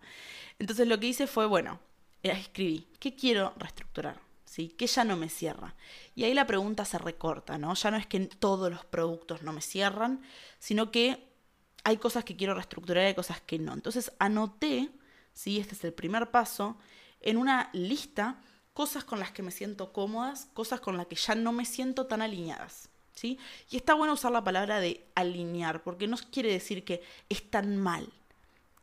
Entonces 0.57 0.87
lo 0.87 0.99
que 0.99 1.05
hice 1.05 1.27
fue, 1.27 1.45
bueno, 1.45 1.79
escribí, 2.23 2.87
¿qué 2.99 3.15
quiero 3.15 3.53
reestructurar? 3.57 4.19
¿Sí? 4.45 4.75
¿Qué 4.77 4.85
ya 4.85 5.03
no 5.03 5.15
me 5.15 5.29
cierra? 5.29 5.75
Y 6.13 6.25
ahí 6.25 6.33
la 6.33 6.45
pregunta 6.45 6.83
se 6.83 6.97
recorta, 6.97 7.57
¿no? 7.57 7.73
Ya 7.73 7.89
no 7.89 7.97
es 7.97 8.05
que 8.05 8.19
todos 8.19 8.69
los 8.69 8.83
productos 8.85 9.43
no 9.43 9.53
me 9.53 9.61
cierran, 9.61 10.21
sino 10.59 10.91
que 10.91 11.29
hay 11.83 11.97
cosas 11.97 12.25
que 12.25 12.35
quiero 12.35 12.53
reestructurar 12.53 13.03
y 13.03 13.07
hay 13.07 13.15
cosas 13.15 13.39
que 13.41 13.57
no. 13.59 13.73
Entonces 13.73 14.11
anoté 14.19 14.91
¿sí? 15.33 15.59
Este 15.59 15.75
es 15.75 15.83
el 15.83 15.93
primer 15.93 16.31
paso. 16.31 16.77
en 17.21 17.37
una 17.37 17.69
lista 17.73 18.41
cosas 18.73 19.03
con 19.03 19.19
las 19.19 19.31
que 19.31 19.43
me 19.43 19.51
siento 19.51 19.91
cómodas, 19.93 20.47
cosas 20.53 20.79
con 20.79 20.97
las 20.97 21.07
que 21.07 21.15
ya 21.15 21.35
no 21.35 21.51
me 21.51 21.65
siento 21.65 22.07
tan 22.07 22.21
alineadas. 22.21 22.89
¿sí? 23.13 23.37
Y 23.69 23.77
está 23.77 23.93
bueno 23.93 24.13
usar 24.13 24.31
la 24.31 24.43
palabra 24.43 24.79
de 24.79 25.05
alinear, 25.13 25.83
porque 25.83 26.07
no 26.07 26.17
quiere 26.31 26.51
decir 26.51 26.83
que 26.83 27.03
es 27.29 27.49
tan 27.49 27.77
mal, 27.77 28.11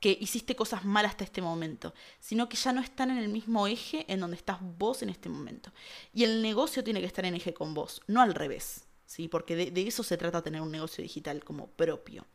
que 0.00 0.16
hiciste 0.20 0.54
cosas 0.54 0.84
malas 0.84 1.12
hasta 1.12 1.24
este 1.24 1.42
momento, 1.42 1.92
sino 2.20 2.48
que 2.48 2.56
ya 2.56 2.72
no 2.72 2.80
están 2.80 3.10
en 3.10 3.18
el 3.18 3.28
mismo 3.28 3.66
eje 3.66 4.04
en 4.08 4.20
donde 4.20 4.36
estás 4.36 4.58
vos 4.60 5.02
en 5.02 5.08
este 5.08 5.28
momento. 5.28 5.72
Y 6.14 6.24
el 6.24 6.40
negocio 6.42 6.84
tiene 6.84 7.00
que 7.00 7.06
estar 7.06 7.24
en 7.24 7.34
eje 7.34 7.52
con 7.52 7.74
vos, 7.74 8.00
no 8.06 8.22
al 8.22 8.34
revés, 8.34 8.84
¿sí? 9.06 9.28
porque 9.28 9.56
de, 9.56 9.86
eso 9.86 10.02
se 10.02 10.16
trata 10.16 10.42
tener 10.42 10.60
un 10.60 10.70
negocio 10.70 11.02
digital 11.02 11.42
como 11.42 11.68
propio. 11.68 12.26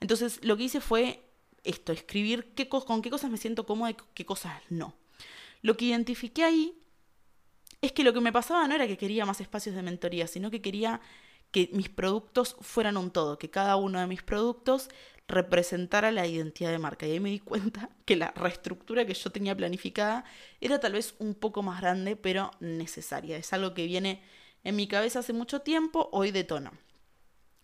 Entonces, 0.00 0.38
lo 0.42 0.56
que 0.56 0.64
hice 0.64 0.80
fue 0.80 1.22
esto, 1.64 1.92
escribir 1.92 2.52
qué, 2.54 2.68
con 2.68 3.02
qué 3.02 3.10
cosas 3.10 3.30
me 3.30 3.38
siento 3.38 3.66
cómoda 3.66 3.90
y 3.90 3.96
qué 4.14 4.24
cosas 4.24 4.54
no. 4.68 4.94
Lo 5.62 5.76
que 5.76 5.86
identifiqué 5.86 6.44
ahí 6.44 6.78
es 7.80 7.92
que 7.92 8.04
lo 8.04 8.12
que 8.12 8.20
me 8.20 8.32
pasaba 8.32 8.66
no 8.68 8.74
era 8.74 8.86
que 8.86 8.96
quería 8.96 9.26
más 9.26 9.40
espacios 9.40 9.74
de 9.74 9.82
mentoría, 9.82 10.26
sino 10.26 10.50
que 10.50 10.62
quería 10.62 11.00
que 11.54 11.70
mis 11.72 11.88
productos 11.88 12.56
fueran 12.60 12.96
un 12.96 13.12
todo, 13.12 13.38
que 13.38 13.48
cada 13.48 13.76
uno 13.76 14.00
de 14.00 14.08
mis 14.08 14.24
productos 14.24 14.88
representara 15.28 16.10
la 16.10 16.26
identidad 16.26 16.72
de 16.72 16.80
marca. 16.80 17.06
Y 17.06 17.12
ahí 17.12 17.20
me 17.20 17.30
di 17.30 17.38
cuenta 17.38 17.90
que 18.04 18.16
la 18.16 18.32
reestructura 18.32 19.06
que 19.06 19.14
yo 19.14 19.30
tenía 19.30 19.56
planificada 19.56 20.24
era 20.60 20.80
tal 20.80 20.94
vez 20.94 21.14
un 21.20 21.32
poco 21.32 21.62
más 21.62 21.80
grande, 21.80 22.16
pero 22.16 22.50
necesaria. 22.58 23.36
Es 23.36 23.52
algo 23.52 23.72
que 23.72 23.86
viene 23.86 24.20
en 24.64 24.74
mi 24.74 24.88
cabeza 24.88 25.20
hace 25.20 25.32
mucho 25.32 25.60
tiempo, 25.60 26.08
hoy 26.10 26.32
de 26.32 26.42
tono. 26.42 26.72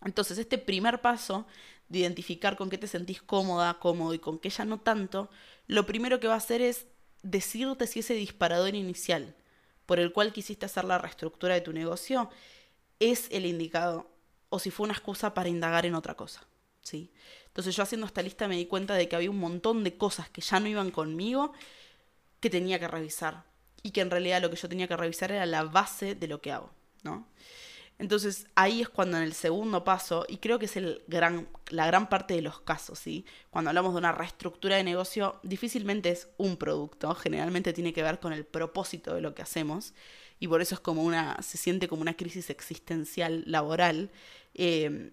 Entonces, 0.05 0.37
este 0.37 0.57
primer 0.57 1.01
paso 1.01 1.45
de 1.89 1.99
identificar 1.99 2.55
con 2.55 2.69
qué 2.69 2.77
te 2.77 2.87
sentís 2.87 3.21
cómoda, 3.21 3.77
cómodo 3.77 4.13
y 4.13 4.19
con 4.19 4.39
qué 4.39 4.49
ya 4.49 4.63
no 4.63 4.79
tanto, 4.79 5.29
lo 5.67 5.85
primero 5.85 6.21
que 6.21 6.29
va 6.29 6.35
a 6.35 6.37
hacer 6.37 6.61
es 6.61 6.87
decirte 7.23 7.87
si 7.87 7.99
ese 7.99 8.13
disparador 8.13 8.73
inicial 8.73 9.35
por 9.85 9.99
el 9.99 10.13
cual 10.13 10.31
quisiste 10.31 10.65
hacer 10.65 10.85
la 10.85 10.97
reestructura 10.97 11.55
de 11.55 11.59
tu 11.59 11.73
negocio 11.73 12.29
es 13.01 13.27
el 13.31 13.45
indicado 13.45 14.09
o 14.49 14.59
si 14.59 14.71
fue 14.71 14.85
una 14.85 14.93
excusa 14.93 15.33
para 15.33 15.49
indagar 15.49 15.85
en 15.85 15.95
otra 15.95 16.15
cosa. 16.15 16.45
¿sí? 16.81 17.11
Entonces 17.47 17.75
yo 17.75 17.83
haciendo 17.83 18.07
esta 18.07 18.21
lista 18.21 18.47
me 18.47 18.55
di 18.55 18.67
cuenta 18.67 18.93
de 18.93 19.09
que 19.09 19.15
había 19.15 19.29
un 19.29 19.39
montón 19.39 19.83
de 19.83 19.97
cosas 19.97 20.29
que 20.29 20.41
ya 20.41 20.59
no 20.59 20.67
iban 20.67 20.91
conmigo 20.91 21.51
que 22.39 22.49
tenía 22.49 22.79
que 22.79 22.87
revisar 22.87 23.43
y 23.83 23.91
que 23.91 24.01
en 24.01 24.11
realidad 24.11 24.41
lo 24.41 24.49
que 24.49 24.55
yo 24.55 24.69
tenía 24.69 24.87
que 24.87 24.95
revisar 24.95 25.31
era 25.31 25.45
la 25.45 25.63
base 25.63 26.15
de 26.15 26.27
lo 26.27 26.41
que 26.41 26.51
hago, 26.51 26.71
¿no? 27.03 27.27
Entonces 27.97 28.47
ahí 28.55 28.81
es 28.81 28.89
cuando 28.89 29.17
en 29.17 29.23
el 29.23 29.33
segundo 29.33 29.83
paso, 29.83 30.25
y 30.27 30.37
creo 30.37 30.57
que 30.57 30.65
es 30.65 30.75
el 30.75 31.03
gran, 31.07 31.47
la 31.69 31.85
gran 31.85 32.09
parte 32.09 32.33
de 32.33 32.41
los 32.41 32.59
casos, 32.61 32.97
¿sí? 32.97 33.25
Cuando 33.51 33.69
hablamos 33.69 33.93
de 33.93 33.99
una 33.99 34.11
reestructura 34.11 34.75
de 34.75 34.83
negocio, 34.83 35.39
difícilmente 35.43 36.09
es 36.09 36.27
un 36.37 36.57
producto, 36.57 37.13
generalmente 37.13 37.73
tiene 37.73 37.93
que 37.93 38.01
ver 38.01 38.19
con 38.19 38.33
el 38.33 38.43
propósito 38.43 39.13
de 39.13 39.21
lo 39.21 39.35
que 39.35 39.43
hacemos, 39.43 39.93
y 40.41 40.49
por 40.49 40.61
eso 40.61 40.75
es 40.75 40.81
como 40.81 41.03
una, 41.03 41.41
se 41.41 41.57
siente 41.57 41.87
como 41.87 42.01
una 42.01 42.15
crisis 42.15 42.49
existencial 42.49 43.43
laboral, 43.45 44.09
eh, 44.55 45.11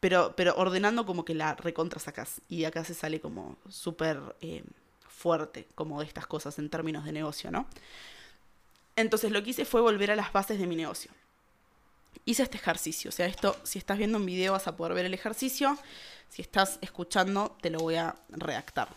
pero, 0.00 0.32
pero 0.34 0.54
ordenando 0.56 1.04
como 1.04 1.26
que 1.26 1.34
la 1.34 1.54
recontra 1.54 2.00
sacas, 2.00 2.40
y 2.48 2.60
de 2.60 2.66
acá 2.66 2.84
se 2.84 2.94
sale 2.94 3.20
como 3.20 3.58
súper 3.68 4.18
eh, 4.40 4.64
fuerte, 5.08 5.66
como 5.74 6.00
de 6.00 6.06
estas 6.06 6.26
cosas 6.26 6.58
en 6.58 6.70
términos 6.70 7.04
de 7.04 7.12
negocio, 7.12 7.50
¿no? 7.50 7.66
Entonces 8.96 9.30
lo 9.30 9.42
que 9.42 9.50
hice 9.50 9.64
fue 9.64 9.80
volver 9.80 10.10
a 10.10 10.16
las 10.16 10.32
bases 10.32 10.58
de 10.58 10.66
mi 10.66 10.76
negocio 10.76 11.10
hice 12.24 12.42
este 12.44 12.56
ejercicio. 12.56 13.08
O 13.08 13.12
sea, 13.12 13.26
esto, 13.26 13.56
si 13.64 13.78
estás 13.78 13.98
viendo 13.98 14.18
un 14.18 14.26
video 14.26 14.52
vas 14.52 14.66
a 14.66 14.76
poder 14.76 14.94
ver 14.94 15.06
el 15.06 15.14
ejercicio. 15.14 15.76
Si 16.28 16.42
estás 16.42 16.78
escuchando, 16.80 17.56
te 17.60 17.70
lo 17.70 17.80
voy 17.80 17.96
a 17.96 18.14
redactar. 18.28 18.88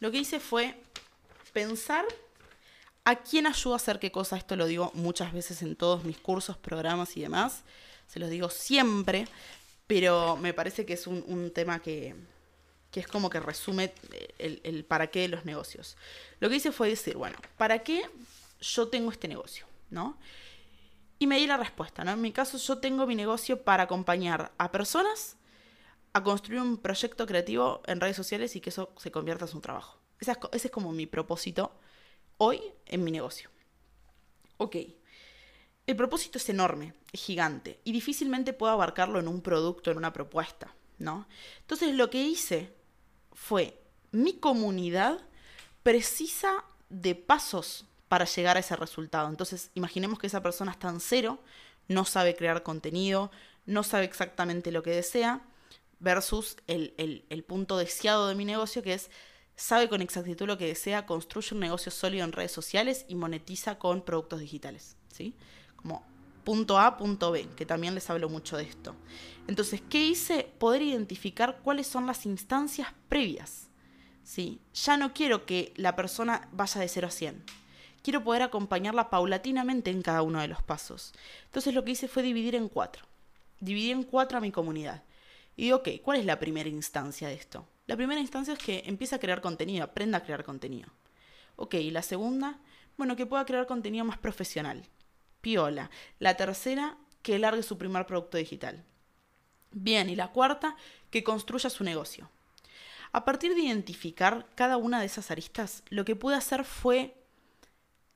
Lo 0.00 0.10
que 0.10 0.18
hice 0.18 0.40
fue 0.40 0.74
pensar 1.52 2.04
a 3.06 3.14
quién 3.14 3.46
ayuda 3.46 3.74
a 3.74 3.76
hacer 3.76 4.00
qué 4.00 4.10
cosa. 4.10 4.36
Esto 4.36 4.56
lo 4.56 4.66
digo 4.66 4.90
muchas 4.92 5.32
veces 5.32 5.62
en 5.62 5.76
todos 5.76 6.04
mis 6.04 6.18
cursos, 6.18 6.58
programas 6.58 7.16
y 7.16 7.20
demás. 7.22 7.62
Se 8.08 8.18
los 8.18 8.28
digo 8.28 8.50
siempre, 8.50 9.28
pero 9.86 10.36
me 10.36 10.52
parece 10.52 10.84
que 10.84 10.94
es 10.94 11.06
un, 11.06 11.52
tema 11.54 11.80
que, 11.80 12.16
que, 12.90 12.98
es 12.98 13.06
como 13.06 13.30
que 13.30 13.38
resume 13.38 13.94
el, 14.38 14.84
para 14.84 15.06
qué 15.06 15.20
de 15.20 15.28
los 15.28 15.44
negocios. 15.44 15.96
Lo 16.40 16.50
que 16.50 16.56
hice 16.56 16.72
fue 16.72 16.88
decir, 16.88 17.16
bueno, 17.16 17.38
¿para 17.56 17.78
qué 17.78 18.10
yo 18.60 18.88
tengo 18.88 19.12
este 19.12 19.28
negocio? 19.28 19.66
¿No? 19.88 20.18
Y 21.20 21.28
me 21.28 21.38
di 21.38 21.46
la 21.46 21.56
respuesta, 21.56 22.02
¿no? 22.02 22.10
En 22.10 22.20
mi 22.20 22.32
caso 22.32 22.58
yo 22.58 22.78
tengo 22.78 23.06
mi 23.06 23.14
negocio 23.14 23.62
para 23.62 23.84
acompañar 23.84 24.52
a 24.58 24.72
personas 24.72 25.36
a 26.12 26.24
construir 26.24 26.60
un 26.60 26.78
proyecto 26.78 27.24
creativo 27.24 27.82
en 27.86 28.00
redes 28.00 28.16
sociales 28.16 28.56
y 28.56 28.60
que 28.60 28.70
eso 28.70 28.92
se 28.96 29.12
convierta 29.12 29.44
en 29.44 29.54
un 29.54 29.62
trabajo. 29.62 29.96
Ese 30.18 30.36
es, 30.52 30.70
como 30.72 30.90
mi 30.90 31.06
propósito 31.06 31.72
hoy 32.38 32.60
en 32.86 33.04
mi 33.04 33.10
negocio. 33.10 33.50
Ok, 34.58 34.76
el 35.86 35.96
propósito 35.96 36.38
es 36.38 36.48
enorme, 36.48 36.94
gigante 37.12 37.80
y 37.84 37.92
difícilmente 37.92 38.52
puedo 38.52 38.72
abarcarlo 38.72 39.20
en 39.20 39.28
un 39.28 39.40
producto, 39.40 39.90
en 39.90 39.98
una 39.98 40.12
propuesta, 40.12 40.74
¿no? 40.98 41.26
Entonces 41.60 41.94
lo 41.94 42.10
que 42.10 42.22
hice 42.22 42.72
fue, 43.32 43.80
mi 44.12 44.34
comunidad 44.34 45.20
precisa 45.82 46.64
de 46.88 47.14
pasos 47.14 47.84
para 48.08 48.24
llegar 48.24 48.56
a 48.56 48.60
ese 48.60 48.76
resultado. 48.76 49.28
Entonces, 49.28 49.70
imaginemos 49.74 50.18
que 50.18 50.26
esa 50.26 50.42
persona 50.42 50.72
está 50.72 50.88
en 50.88 51.00
cero, 51.00 51.38
no 51.88 52.04
sabe 52.04 52.36
crear 52.36 52.62
contenido, 52.62 53.30
no 53.66 53.82
sabe 53.82 54.04
exactamente 54.04 54.72
lo 54.72 54.82
que 54.82 54.90
desea, 54.90 55.42
versus 55.98 56.56
el, 56.66 57.44
punto 57.46 57.76
deseado 57.76 58.28
de 58.28 58.34
mi 58.34 58.44
negocio, 58.44 58.82
que 58.82 58.94
es 58.94 59.10
sabe 59.56 59.88
con 59.88 60.02
exactitud 60.02 60.46
lo 60.46 60.58
que 60.58 60.66
desea, 60.66 61.06
construye 61.06 61.54
un 61.54 61.60
negocio 61.60 61.90
sólido 61.90 62.24
en 62.24 62.32
redes 62.32 62.52
sociales 62.52 63.04
y 63.08 63.14
monetiza 63.14 63.78
con 63.78 64.02
productos 64.02 64.40
digitales. 64.40 64.96
¿sí? 65.12 65.34
Como 65.76 66.04
punto 66.44 66.78
A, 66.78 66.96
punto 66.96 67.32
B, 67.32 67.48
que 67.56 67.66
también 67.66 67.94
les 67.94 68.08
hablo 68.08 68.28
mucho 68.28 68.56
de 68.56 68.64
esto. 68.64 68.94
Entonces, 69.48 69.82
¿qué 69.88 70.04
hice? 70.04 70.52
Poder 70.58 70.82
identificar 70.82 71.60
cuáles 71.62 71.86
son 71.86 72.06
las 72.06 72.26
instancias 72.26 72.88
previas. 73.08 73.68
¿sí? 74.22 74.60
Ya 74.74 74.96
no 74.96 75.12
quiero 75.12 75.46
que 75.46 75.72
la 75.76 75.96
persona 75.96 76.48
vaya 76.52 76.80
de 76.80 76.88
0 76.88 77.08
a 77.08 77.10
100 77.10 77.44
quiero 78.06 78.22
poder 78.22 78.42
acompañarla 78.42 79.10
paulatinamente 79.10 79.90
en 79.90 80.00
cada 80.00 80.22
uno 80.22 80.40
de 80.40 80.46
los 80.46 80.62
pasos. 80.62 81.12
Entonces 81.46 81.74
lo 81.74 81.84
que 81.84 81.90
hice 81.90 82.06
fue 82.06 82.22
dividir 82.22 82.54
en 82.54 82.68
cuatro. 82.68 83.04
Dividí 83.58 83.90
en 83.90 84.04
cuatro 84.04 84.38
a 84.38 84.40
mi 84.40 84.52
comunidad. 84.52 85.02
Y 85.56 85.64
digo, 85.64 85.78
ok, 85.78 85.88
¿cuál 86.04 86.20
es 86.20 86.24
la 86.24 86.38
primera 86.38 86.68
instancia 86.68 87.26
de 87.26 87.34
esto? 87.34 87.66
La 87.86 87.96
primera 87.96 88.20
instancia 88.20 88.54
es 88.54 88.58
que 88.58 88.82
empiece 88.86 89.14
a 89.14 89.20
crear 89.20 89.40
contenido, 89.40 89.84
aprenda 89.84 90.18
a 90.18 90.22
crear 90.22 90.44
contenido. 90.44 90.90
Ok, 91.56 91.74
y 91.74 91.90
la 91.90 92.02
segunda, 92.02 92.58
bueno, 92.96 93.16
que 93.16 93.26
pueda 93.26 93.44
crear 93.44 93.66
contenido 93.66 94.04
más 94.04 94.18
profesional. 94.18 94.88
Piola. 95.40 95.90
La 96.18 96.36
tercera, 96.36 96.98
que 97.22 97.38
largue 97.38 97.62
su 97.62 97.78
primer 97.78 98.06
producto 98.06 98.38
digital. 98.38 98.84
Bien, 99.70 100.10
y 100.10 100.16
la 100.16 100.32
cuarta, 100.32 100.76
que 101.10 101.22
construya 101.22 101.70
su 101.70 101.84
negocio. 101.84 102.30
A 103.12 103.24
partir 103.24 103.54
de 103.54 103.62
identificar 103.62 104.48
cada 104.54 104.76
una 104.76 105.00
de 105.00 105.06
esas 105.06 105.30
aristas, 105.30 105.82
lo 105.88 106.04
que 106.04 106.16
pude 106.16 106.34
hacer 106.34 106.64
fue 106.64 107.14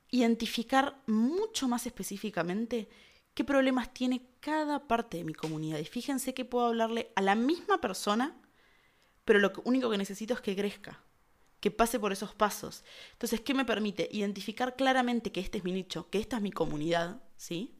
identificar 0.09 1.01
mucho 1.07 1.67
más 1.67 1.85
específicamente 1.85 2.89
qué 3.33 3.43
problemas 3.45 3.93
tiene 3.93 4.27
cada 4.41 4.87
parte 4.87 5.17
de 5.17 5.23
mi 5.23 5.33
comunidad. 5.33 5.79
Y 5.79 5.85
fíjense 5.85 6.33
que 6.33 6.45
puedo 6.45 6.67
hablarle 6.67 7.11
a 7.15 7.21
la 7.21 7.35
misma 7.35 7.79
persona, 7.79 8.35
pero 9.25 9.39
lo 9.39 9.51
único 9.63 9.89
que 9.89 9.97
necesito 9.97 10.33
es 10.33 10.41
que 10.41 10.55
crezca, 10.55 11.01
que 11.59 11.71
pase 11.71 11.99
por 11.99 12.11
esos 12.11 12.33
pasos. 12.33 12.83
Entonces, 13.13 13.41
¿qué 13.41 13.53
me 13.53 13.65
permite? 13.65 14.09
Identificar 14.11 14.75
claramente 14.75 15.31
que 15.31 15.39
este 15.39 15.59
es 15.59 15.63
mi 15.63 15.71
nicho, 15.71 16.09
que 16.09 16.19
esta 16.19 16.37
es 16.37 16.41
mi 16.41 16.51
comunidad, 16.51 17.21
¿sí? 17.37 17.75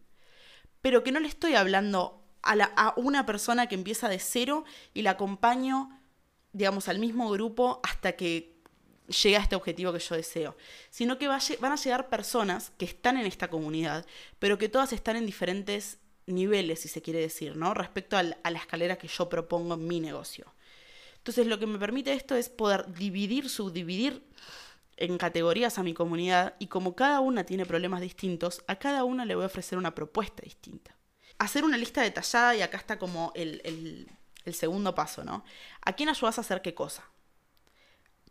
Pero 0.81 1.03
que 1.03 1.11
no 1.11 1.19
le 1.19 1.27
estoy 1.27 1.55
hablando 1.55 2.23
a, 2.43 2.93
una 2.95 3.25
persona 3.25 3.67
que 3.67 3.75
empieza 3.75 4.07
de 4.07 4.19
cero 4.19 4.65
y 4.93 5.01
la 5.01 5.11
acompaño, 5.11 5.99
digamos, 6.53 6.87
al 6.87 6.99
mismo 6.99 7.29
grupo 7.31 7.81
hasta 7.83 8.13
que 8.13 8.61
llega 9.23 9.39
a 9.39 9.41
este 9.41 9.55
objetivo 9.55 9.91
que 9.91 9.99
yo 9.99 10.15
deseo, 10.15 10.55
sino 10.89 11.17
que 11.17 11.27
van 11.27 11.71
a 11.71 11.75
llegar 11.75 12.09
personas 12.09 12.71
que 12.77 12.85
están 12.85 13.17
en 13.17 13.25
esta 13.25 13.49
comunidad, 13.49 14.05
pero 14.39 14.57
que 14.57 14.69
todas 14.69 14.93
están 14.93 15.17
en 15.17 15.25
diferentes 15.25 15.99
niveles, 16.27 16.81
si 16.81 16.87
se 16.87 17.01
quiere 17.01 17.19
decir, 17.19 17.57
¿no? 17.57 17.73
Respecto 17.73 18.15
a 18.15 18.23
la 18.23 18.57
escalera 18.57 18.97
que 18.97 19.07
yo 19.07 19.27
propongo 19.27 19.73
en 19.73 19.87
mi 19.87 19.99
negocio. 19.99 20.53
Entonces, 21.21 21.45
lo 21.45 21.59
que 21.59 21.67
me 21.67 21.77
permite 21.77 22.13
esto 22.13 22.35
es 22.35 22.49
poder 22.49 22.91
dividir, 22.93 23.47
subdividir 23.47 24.27
en 24.97 25.19
categorías 25.19 25.77
a 25.77 25.83
mi 25.83 25.93
comunidad 25.93 26.55
y 26.57 26.67
como 26.67 26.95
cada 26.95 27.19
una 27.19 27.43
tiene 27.43 27.65
problemas 27.65 28.01
distintos, 28.01 28.63
a 28.67 28.77
cada 28.77 29.03
una 29.03 29.25
le 29.25 29.35
voy 29.35 29.43
a 29.43 29.47
ofrecer 29.47 29.77
una 29.77 29.93
propuesta 29.93 30.41
distinta. 30.43 30.95
Hacer 31.37 31.63
una 31.63 31.77
lista 31.77 32.01
detallada 32.01 32.55
y 32.55 32.61
acá 32.61 32.77
está 32.77 32.97
como 32.97 33.31
el, 33.35 33.61
el 34.45 34.53
segundo 34.55 34.95
paso, 34.95 35.23
¿no? 35.23 35.43
¿A 35.81 35.93
quién 35.93 36.09
ayudas 36.09 36.37
a 36.37 36.41
hacer 36.41 36.61
qué 36.61 36.73
cosa? 36.73 37.03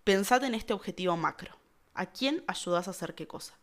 Pensad 0.05 0.43
en 0.45 0.55
este 0.55 0.73
objetivo 0.73 1.17
macro. 1.17 1.57
¿A 1.95 2.07
quién 2.07 2.43
ayudas 2.47 2.89
a 2.89 2.93
hacer 2.93 3.15
qué 3.15 3.27
cosa? 3.27 3.59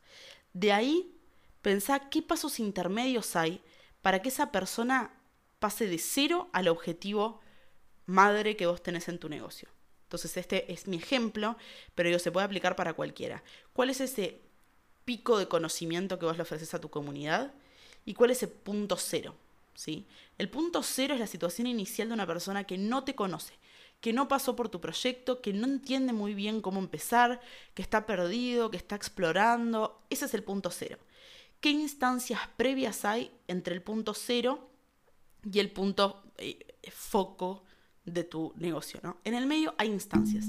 De 0.53 0.71
ahí, 0.71 1.13
pensad 1.61 2.03
qué 2.09 2.21
pasos 2.21 2.59
intermedios 2.59 3.35
hay 3.35 3.61
para 4.01 4.21
que 4.21 4.29
esa 4.29 4.51
persona 4.51 5.11
pase 5.59 5.87
de 5.87 5.97
cero 5.97 6.49
al 6.53 6.67
objetivo 6.67 7.41
madre 8.07 8.55
que 8.55 8.65
vos 8.65 8.81
tenés 8.81 9.07
en 9.07 9.19
tu 9.19 9.29
negocio. 9.29 9.69
Entonces 10.07 10.37
este 10.37 10.71
es 10.71 10.87
mi 10.87 10.97
ejemplo, 10.97 11.57
pero 11.93 12.09
yo 12.09 12.17
se 12.17 12.31
puede 12.31 12.45
aplicar 12.45 12.75
para 12.75 12.93
cualquiera. 12.93 13.43
¿Cuál 13.73 13.89
es 13.89 14.01
ese 14.01 14.41
pico 15.05 15.37
de 15.37 15.47
conocimiento 15.47 16.17
que 16.17 16.25
vos 16.25 16.37
le 16.37 16.43
ofreces 16.43 16.73
a 16.73 16.79
tu 16.79 16.89
comunidad? 16.89 17.53
¿Y 18.05 18.13
cuál 18.13 18.31
es 18.31 18.41
el 18.41 18.49
punto 18.49 18.95
cero? 18.95 19.35
¿Sí? 19.75 20.07
El 20.37 20.49
punto 20.49 20.81
cero 20.81 21.13
es 21.13 21.19
la 21.19 21.27
situación 21.27 21.67
inicial 21.67 22.07
de 22.07 22.13
una 22.13 22.25
persona 22.25 22.63
que 22.63 22.77
no 22.77 23.03
te 23.03 23.15
conoce, 23.15 23.53
que 23.99 24.13
no 24.13 24.29
pasó 24.29 24.55
por 24.55 24.69
tu 24.69 24.79
proyecto, 24.79 25.41
que 25.41 25.51
no 25.51 25.67
entiende 25.67 26.13
muy 26.13 26.33
bien 26.33 26.61
cómo 26.61 26.79
empezar, 26.79 27.41
que 27.73 27.81
está 27.81 28.05
perdido, 28.05 28.71
que 28.71 28.77
está 28.77 28.95
explorando. 28.95 30.01
Ese 30.09 30.25
es 30.25 30.33
el 30.33 30.43
punto 30.43 30.71
cero. 30.71 30.97
¿Qué 31.59 31.69
instancias 31.69 32.39
previas 32.55 33.03
hay 33.03 33.31
entre 33.47 33.75
el 33.75 33.81
punto 33.81 34.13
cero 34.13 34.69
y 35.51 35.59
el 35.59 35.69
punto 35.69 36.23
eh, 36.37 36.65
foco 36.91 37.65
de 38.07 38.23
tu 38.23 38.53
negocio, 38.55 38.99
¿no? 39.03 39.17
En 39.23 39.33
el 39.33 39.45
medio 39.45 39.75
hay 39.77 39.89
instancias. 39.89 40.45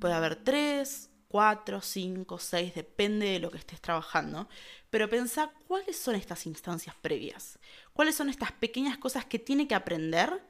Puede 0.00 0.14
haber 0.14 0.36
tres, 0.36 1.10
cuatro, 1.28 1.80
cinco, 1.80 2.38
seis, 2.38 2.74
depende 2.74 3.26
de 3.26 3.38
lo 3.38 3.50
que 3.50 3.58
estés 3.58 3.80
trabajando. 3.80 4.48
Pero 4.90 5.08
pensá 5.08 5.52
cuáles 5.68 5.96
son 5.98 6.14
estas 6.14 6.46
instancias 6.46 6.94
previas. 7.00 7.58
¿Cuáles 7.92 8.14
son 8.14 8.28
estas 8.28 8.52
pequeñas 8.52 8.98
cosas 8.98 9.24
que 9.24 9.38
tiene 9.38 9.68
que 9.68 9.74
aprender 9.74 10.42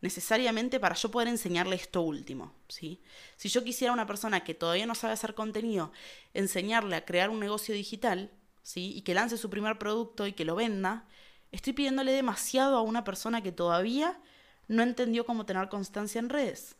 necesariamente 0.00 0.80
para 0.80 0.94
yo 0.94 1.10
poder 1.10 1.28
enseñarle 1.28 1.76
esto 1.76 2.02
último, 2.02 2.52
¿sí? 2.68 3.00
Si 3.36 3.48
yo 3.48 3.64
quisiera 3.64 3.90
a 3.90 3.94
una 3.94 4.06
persona 4.06 4.44
que 4.44 4.52
todavía 4.52 4.86
no 4.86 4.94
sabe 4.94 5.14
hacer 5.14 5.34
contenido, 5.34 5.92
enseñarle 6.34 6.96
a 6.96 7.04
crear 7.06 7.30
un 7.30 7.40
negocio 7.40 7.74
digital, 7.74 8.30
¿sí? 8.62 8.92
Y 8.94 9.00
que 9.00 9.14
lance 9.14 9.38
su 9.38 9.48
primer 9.48 9.78
producto 9.78 10.26
y 10.26 10.32
que 10.32 10.44
lo 10.44 10.56
venda, 10.56 11.06
estoy 11.52 11.72
pidiéndole 11.72 12.12
demasiado 12.12 12.76
a 12.76 12.82
una 12.82 13.02
persona 13.02 13.42
que 13.42 13.52
todavía 13.52 14.20
no 14.68 14.82
entendió 14.82 15.24
cómo 15.26 15.46
tener 15.46 15.68
constancia 15.68 16.18
en 16.18 16.28
redes. 16.28 16.76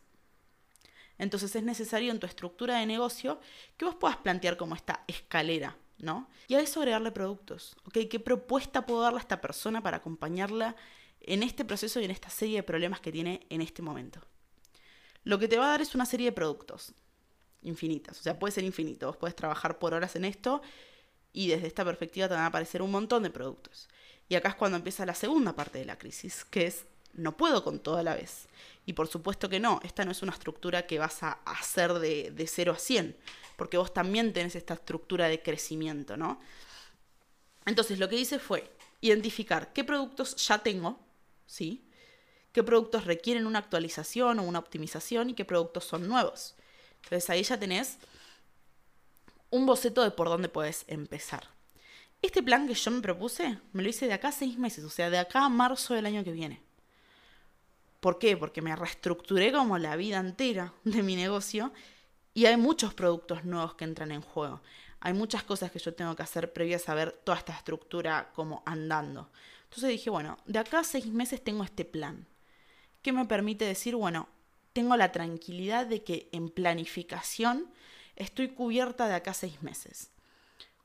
Entonces 1.17 1.55
es 1.55 1.63
necesario 1.63 2.11
en 2.11 2.19
tu 2.19 2.25
estructura 2.25 2.79
de 2.79 2.85
negocio 2.85 3.39
que 3.77 3.85
vos 3.85 3.95
puedas 3.95 4.17
plantear 4.17 4.57
como 4.57 4.75
esta 4.75 5.03
escalera, 5.07 5.77
¿no? 5.97 6.29
Y 6.47 6.55
a 6.55 6.59
eso 6.59 6.81
agregarle 6.81 7.11
productos, 7.11 7.77
¿ok? 7.85 7.99
¿Qué 8.09 8.19
propuesta 8.19 8.85
puedo 8.85 9.01
darle 9.01 9.19
a 9.19 9.21
esta 9.21 9.39
persona 9.39 9.81
para 9.81 9.97
acompañarla 9.97 10.75
en 11.21 11.43
este 11.43 11.63
proceso 11.63 11.99
y 11.99 12.05
en 12.05 12.11
esta 12.11 12.29
serie 12.29 12.57
de 12.57 12.63
problemas 12.63 12.99
que 12.99 13.11
tiene 13.11 13.45
en 13.49 13.61
este 13.61 13.81
momento? 13.81 14.19
Lo 15.23 15.39
que 15.39 15.47
te 15.47 15.57
va 15.57 15.65
a 15.65 15.69
dar 15.69 15.81
es 15.81 15.95
una 15.95 16.05
serie 16.05 16.27
de 16.27 16.31
productos 16.33 16.93
infinitas, 17.61 18.19
o 18.19 18.23
sea, 18.23 18.37
puede 18.37 18.51
ser 18.51 18.63
infinito, 18.63 19.07
vos 19.07 19.17
puedes 19.17 19.35
trabajar 19.35 19.79
por 19.79 19.93
horas 19.93 20.15
en 20.15 20.25
esto 20.25 20.61
y 21.33 21.47
desde 21.47 21.65
esta 21.65 21.83
perspectiva 21.83 22.27
te 22.27 22.35
van 22.35 22.43
a 22.43 22.47
aparecer 22.47 22.81
un 22.81 22.91
montón 22.91 23.23
de 23.23 23.31
productos. 23.31 23.89
Y 24.29 24.35
acá 24.35 24.49
es 24.49 24.55
cuando 24.55 24.77
empieza 24.77 25.05
la 25.05 25.15
segunda 25.15 25.55
parte 25.55 25.79
de 25.79 25.85
la 25.85 25.97
crisis, 25.97 26.45
que 26.45 26.67
es 26.67 26.85
no 27.15 27.35
puedo 27.37 27.63
con 27.63 27.79
todo 27.79 27.97
a 27.97 28.03
la 28.03 28.15
vez. 28.15 28.47
Y 28.85 28.93
por 28.93 29.07
supuesto 29.07 29.49
que 29.49 29.59
no, 29.59 29.79
esta 29.83 30.05
no 30.05 30.11
es 30.11 30.21
una 30.21 30.31
estructura 30.31 30.85
que 30.85 30.99
vas 30.99 31.23
a 31.23 31.39
hacer 31.45 31.93
de, 31.93 32.31
de 32.31 32.47
0 32.47 32.73
a 32.73 32.79
100, 32.79 33.17
porque 33.55 33.77
vos 33.77 33.93
también 33.93 34.31
tenés 34.33 34.55
esta 34.55 34.75
estructura 34.75 35.27
de 35.27 35.41
crecimiento, 35.41 36.17
¿no? 36.17 36.39
Entonces 37.65 37.97
lo 37.97 38.07
que 38.07 38.17
hice 38.17 38.37
fue 38.37 38.71
identificar 39.01 39.73
qué 39.73 39.83
productos 39.83 40.35
ya 40.47 40.59
tengo, 40.59 40.99
¿sí? 41.47 41.85
qué 42.55 42.63
productos 42.63 43.03
requieren 43.03 43.47
una 43.47 43.59
actualización 43.59 44.39
o 44.39 44.43
una 44.43 44.59
optimización 44.59 45.29
y 45.29 45.33
qué 45.33 45.43
productos 45.43 45.83
son 45.83 46.07
nuevos. 46.07 46.55
Entonces 47.03 47.29
ahí 47.29 47.43
ya 47.43 47.59
tenés 47.59 47.97
un 49.49 49.65
boceto 49.65 50.01
de 50.03 50.11
por 50.11 50.29
dónde 50.29 50.47
puedes 50.47 50.85
empezar. 50.87 51.49
Este 52.21 52.41
plan 52.41 52.65
que 52.65 52.73
yo 52.73 52.91
me 52.91 53.01
propuse, 53.01 53.59
me 53.73 53.83
lo 53.83 53.89
hice 53.89 54.07
de 54.07 54.13
acá 54.13 54.29
a 54.29 54.31
seis 54.31 54.57
meses, 54.57 54.85
o 54.85 54.89
sea, 54.89 55.09
de 55.09 55.17
acá 55.17 55.43
a 55.43 55.49
marzo 55.49 55.95
del 55.95 56.05
año 56.05 56.23
que 56.23 56.31
viene. 56.31 56.61
¿Por 58.05 58.19
qué? 58.19 58.37
Porque 58.37 58.61
me 58.61 58.75
reestructuré 58.75 59.51
como 59.51 59.79
la 59.79 59.95
vida 59.95 60.19
entera 60.19 60.71
de 60.83 61.01
mi 61.01 61.15
negocio 61.15 61.73
y 62.35 62.45
hay 62.45 62.55
muchos 62.55 62.93
productos 62.93 63.45
nuevos 63.45 63.73
que 63.73 63.83
entran 63.83 64.11
en 64.11 64.21
juego. 64.21 64.61
Hay 64.99 65.13
muchas 65.13 65.41
cosas 65.41 65.71
que 65.71 65.79
yo 65.79 65.91
tengo 65.95 66.15
que 66.15 66.21
hacer 66.21 66.53
previas 66.53 66.87
a 66.87 66.93
ver 66.93 67.13
toda 67.23 67.39
esta 67.39 67.53
estructura 67.53 68.31
como 68.35 68.61
andando. 68.67 69.31
Entonces 69.63 69.89
dije, 69.89 70.11
bueno, 70.11 70.37
de 70.45 70.59
acá 70.59 70.81
a 70.81 70.83
seis 70.83 71.07
meses 71.07 71.43
tengo 71.43 71.63
este 71.63 71.83
plan 71.83 72.27
que 73.01 73.11
me 73.11 73.25
permite 73.25 73.65
decir, 73.65 73.95
bueno, 73.95 74.29
tengo 74.71 74.95
la 74.97 75.11
tranquilidad 75.11 75.87
de 75.87 76.03
que 76.03 76.29
en 76.31 76.49
planificación 76.49 77.71
estoy 78.15 78.49
cubierta 78.49 79.07
de 79.07 79.15
acá 79.15 79.31
a 79.31 79.33
seis 79.33 79.63
meses. 79.63 80.11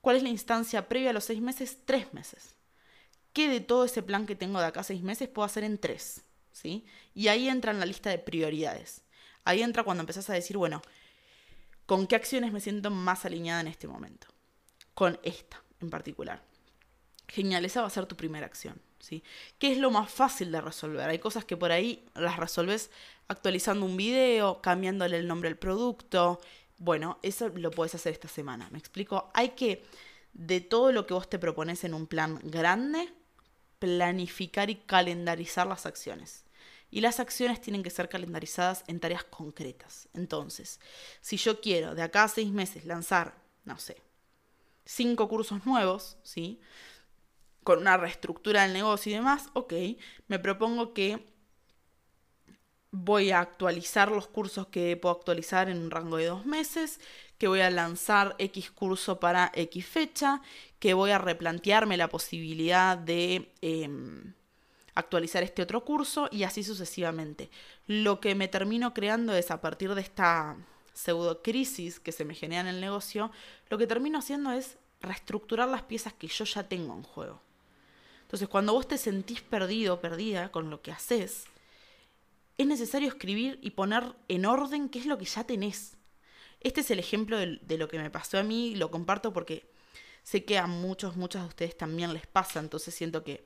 ¿Cuál 0.00 0.16
es 0.16 0.22
la 0.22 0.30
instancia 0.30 0.88
previa 0.88 1.10
a 1.10 1.12
los 1.12 1.24
seis 1.24 1.42
meses? 1.42 1.80
Tres 1.84 2.14
meses. 2.14 2.56
¿Qué 3.34 3.50
de 3.50 3.60
todo 3.60 3.84
ese 3.84 4.02
plan 4.02 4.24
que 4.24 4.36
tengo 4.36 4.58
de 4.58 4.64
acá 4.64 4.80
a 4.80 4.84
seis 4.84 5.02
meses 5.02 5.28
puedo 5.28 5.44
hacer 5.44 5.64
en 5.64 5.76
tres? 5.76 6.24
¿Sí? 6.52 6.84
Y 7.14 7.28
ahí 7.28 7.48
entra 7.48 7.72
en 7.72 7.80
la 7.80 7.86
lista 7.86 8.10
de 8.10 8.18
prioridades. 8.18 9.02
Ahí 9.44 9.62
entra 9.62 9.84
cuando 9.84 10.02
empezás 10.02 10.28
a 10.30 10.34
decir, 10.34 10.56
bueno, 10.56 10.82
¿con 11.86 12.06
qué 12.06 12.16
acciones 12.16 12.52
me 12.52 12.60
siento 12.60 12.90
más 12.90 13.24
alineada 13.24 13.60
en 13.60 13.68
este 13.68 13.88
momento? 13.88 14.26
Con 14.94 15.18
esta 15.22 15.62
en 15.80 15.90
particular. 15.90 16.42
Genial, 17.28 17.64
esa 17.64 17.80
va 17.80 17.86
a 17.86 17.90
ser 17.90 18.06
tu 18.06 18.16
primera 18.16 18.46
acción, 18.46 18.80
¿sí? 18.98 19.22
¿Qué 19.58 19.72
es 19.72 19.78
lo 19.78 19.90
más 19.90 20.10
fácil 20.10 20.50
de 20.50 20.60
resolver? 20.60 21.08
Hay 21.08 21.18
cosas 21.20 21.44
que 21.44 21.56
por 21.56 21.72
ahí 21.72 22.04
las 22.14 22.36
resolves 22.36 22.90
actualizando 23.28 23.86
un 23.86 23.96
video, 23.96 24.60
cambiándole 24.60 25.16
el 25.16 25.28
nombre 25.28 25.48
al 25.48 25.56
producto. 25.56 26.40
Bueno, 26.78 27.18
eso 27.22 27.48
lo 27.48 27.70
puedes 27.70 27.94
hacer 27.94 28.12
esta 28.12 28.28
semana. 28.28 28.68
¿Me 28.72 28.78
explico? 28.78 29.30
Hay 29.32 29.50
que, 29.50 29.84
de 30.32 30.60
todo 30.60 30.90
lo 30.90 31.06
que 31.06 31.14
vos 31.14 31.30
te 31.30 31.38
propones 31.38 31.84
en 31.84 31.94
un 31.94 32.08
plan 32.08 32.40
grande, 32.42 33.12
planificar 33.80 34.70
y 34.70 34.76
calendarizar 34.76 35.66
las 35.66 35.86
acciones. 35.86 36.44
Y 36.92 37.00
las 37.00 37.18
acciones 37.18 37.60
tienen 37.60 37.82
que 37.82 37.90
ser 37.90 38.08
calendarizadas 38.08 38.84
en 38.86 39.00
tareas 39.00 39.24
concretas. 39.24 40.08
Entonces, 40.14 40.78
si 41.20 41.36
yo 41.36 41.60
quiero 41.60 41.96
de 41.96 42.02
acá 42.02 42.24
a 42.24 42.28
seis 42.28 42.50
meses 42.50 42.84
lanzar, 42.84 43.34
no 43.64 43.78
sé, 43.78 43.96
cinco 44.84 45.28
cursos 45.28 45.64
nuevos, 45.66 46.18
¿sí? 46.22 46.60
Con 47.64 47.78
una 47.78 47.96
reestructura 47.96 48.62
del 48.62 48.72
negocio 48.72 49.10
y 49.10 49.14
demás, 49.16 49.48
ok, 49.54 49.72
me 50.28 50.38
propongo 50.38 50.92
que 50.92 51.24
voy 52.90 53.30
a 53.30 53.40
actualizar 53.40 54.10
los 54.10 54.26
cursos 54.26 54.66
que 54.66 54.96
puedo 54.96 55.14
actualizar 55.14 55.68
en 55.68 55.78
un 55.78 55.90
rango 55.90 56.16
de 56.16 56.26
dos 56.26 56.44
meses, 56.44 57.00
que 57.38 57.46
voy 57.46 57.60
a 57.60 57.70
lanzar 57.70 58.34
X 58.38 58.70
curso 58.72 59.20
para 59.20 59.52
X 59.54 59.86
fecha, 59.86 60.42
que 60.80 60.94
voy 60.94 61.10
a 61.12 61.18
replantearme 61.18 61.96
la 61.96 62.08
posibilidad 62.08 62.98
de 62.98 63.52
em, 63.60 64.32
actualizar 64.94 65.42
este 65.42 65.62
otro 65.62 65.84
curso 65.84 66.28
y 66.32 66.42
así 66.42 66.64
sucesivamente. 66.64 67.50
Lo 67.86 68.18
que 68.18 68.34
me 68.34 68.48
termino 68.48 68.92
creando 68.92 69.34
es 69.34 69.50
a 69.50 69.60
partir 69.60 69.94
de 69.94 70.00
esta 70.00 70.56
pseudo 70.94 71.42
crisis 71.42 72.00
que 72.00 72.12
se 72.12 72.24
me 72.24 72.34
genera 72.34 72.62
en 72.62 72.74
el 72.74 72.80
negocio, 72.80 73.30
lo 73.68 73.78
que 73.78 73.86
termino 73.86 74.18
haciendo 74.18 74.52
es 74.52 74.76
reestructurar 75.00 75.68
las 75.68 75.82
piezas 75.82 76.12
que 76.12 76.28
yo 76.28 76.44
ya 76.44 76.64
tengo 76.64 76.94
en 76.94 77.02
juego. 77.02 77.40
Entonces, 78.22 78.48
cuando 78.48 78.72
vos 78.72 78.88
te 78.88 78.98
sentís 78.98 79.40
perdido 79.42 80.00
perdida 80.00 80.50
con 80.50 80.70
lo 80.70 80.82
que 80.82 80.92
haces, 80.92 81.44
es 82.58 82.66
necesario 82.66 83.08
escribir 83.08 83.58
y 83.62 83.70
poner 83.70 84.14
en 84.28 84.46
orden 84.46 84.88
qué 84.88 84.98
es 84.98 85.06
lo 85.06 85.18
que 85.18 85.24
ya 85.24 85.44
tenés. 85.44 85.96
Este 86.60 86.82
es 86.82 86.90
el 86.90 86.98
ejemplo 86.98 87.38
de, 87.38 87.58
de 87.62 87.78
lo 87.78 87.88
que 87.88 87.98
me 87.98 88.10
pasó 88.10 88.38
a 88.38 88.42
mí, 88.42 88.74
lo 88.76 88.90
comparto 88.90 89.32
porque 89.32 89.64
sé 90.30 90.44
que 90.44 90.58
a 90.58 90.68
muchos, 90.68 91.16
muchas 91.16 91.42
de 91.42 91.48
ustedes 91.48 91.76
también 91.76 92.14
les 92.14 92.24
pasa, 92.24 92.60
entonces 92.60 92.94
siento 92.94 93.24
que 93.24 93.44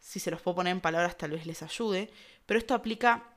si 0.00 0.18
se 0.18 0.30
los 0.30 0.40
puedo 0.40 0.54
poner 0.54 0.72
en 0.72 0.80
palabras 0.80 1.18
tal 1.18 1.32
vez 1.32 1.44
les 1.44 1.62
ayude, 1.62 2.10
pero 2.46 2.58
esto 2.58 2.72
aplica 2.72 3.34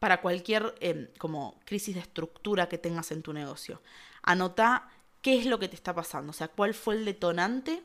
para 0.00 0.20
cualquier 0.20 0.74
em, 0.80 1.06
como 1.18 1.60
crisis 1.64 1.94
de 1.94 2.00
estructura 2.00 2.68
que 2.68 2.78
tengas 2.78 3.12
en 3.12 3.22
tu 3.22 3.32
negocio. 3.32 3.80
Anota 4.22 4.88
qué 5.22 5.38
es 5.38 5.46
lo 5.46 5.60
que 5.60 5.68
te 5.68 5.76
está 5.76 5.94
pasando, 5.94 6.30
o 6.30 6.32
sea, 6.32 6.48
cuál 6.48 6.74
fue 6.74 6.96
el 6.96 7.04
detonante 7.04 7.84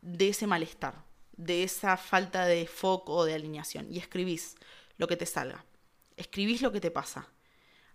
de 0.00 0.30
ese 0.30 0.46
malestar, 0.46 1.04
de 1.36 1.62
esa 1.62 1.98
falta 1.98 2.46
de 2.46 2.66
foco 2.66 3.12
o 3.16 3.24
de 3.26 3.34
alineación, 3.34 3.92
y 3.92 3.98
escribís 3.98 4.56
lo 4.96 5.06
que 5.06 5.18
te 5.18 5.26
salga. 5.26 5.66
Escribís 6.16 6.62
lo 6.62 6.72
que 6.72 6.80
te 6.80 6.90
pasa. 6.90 7.28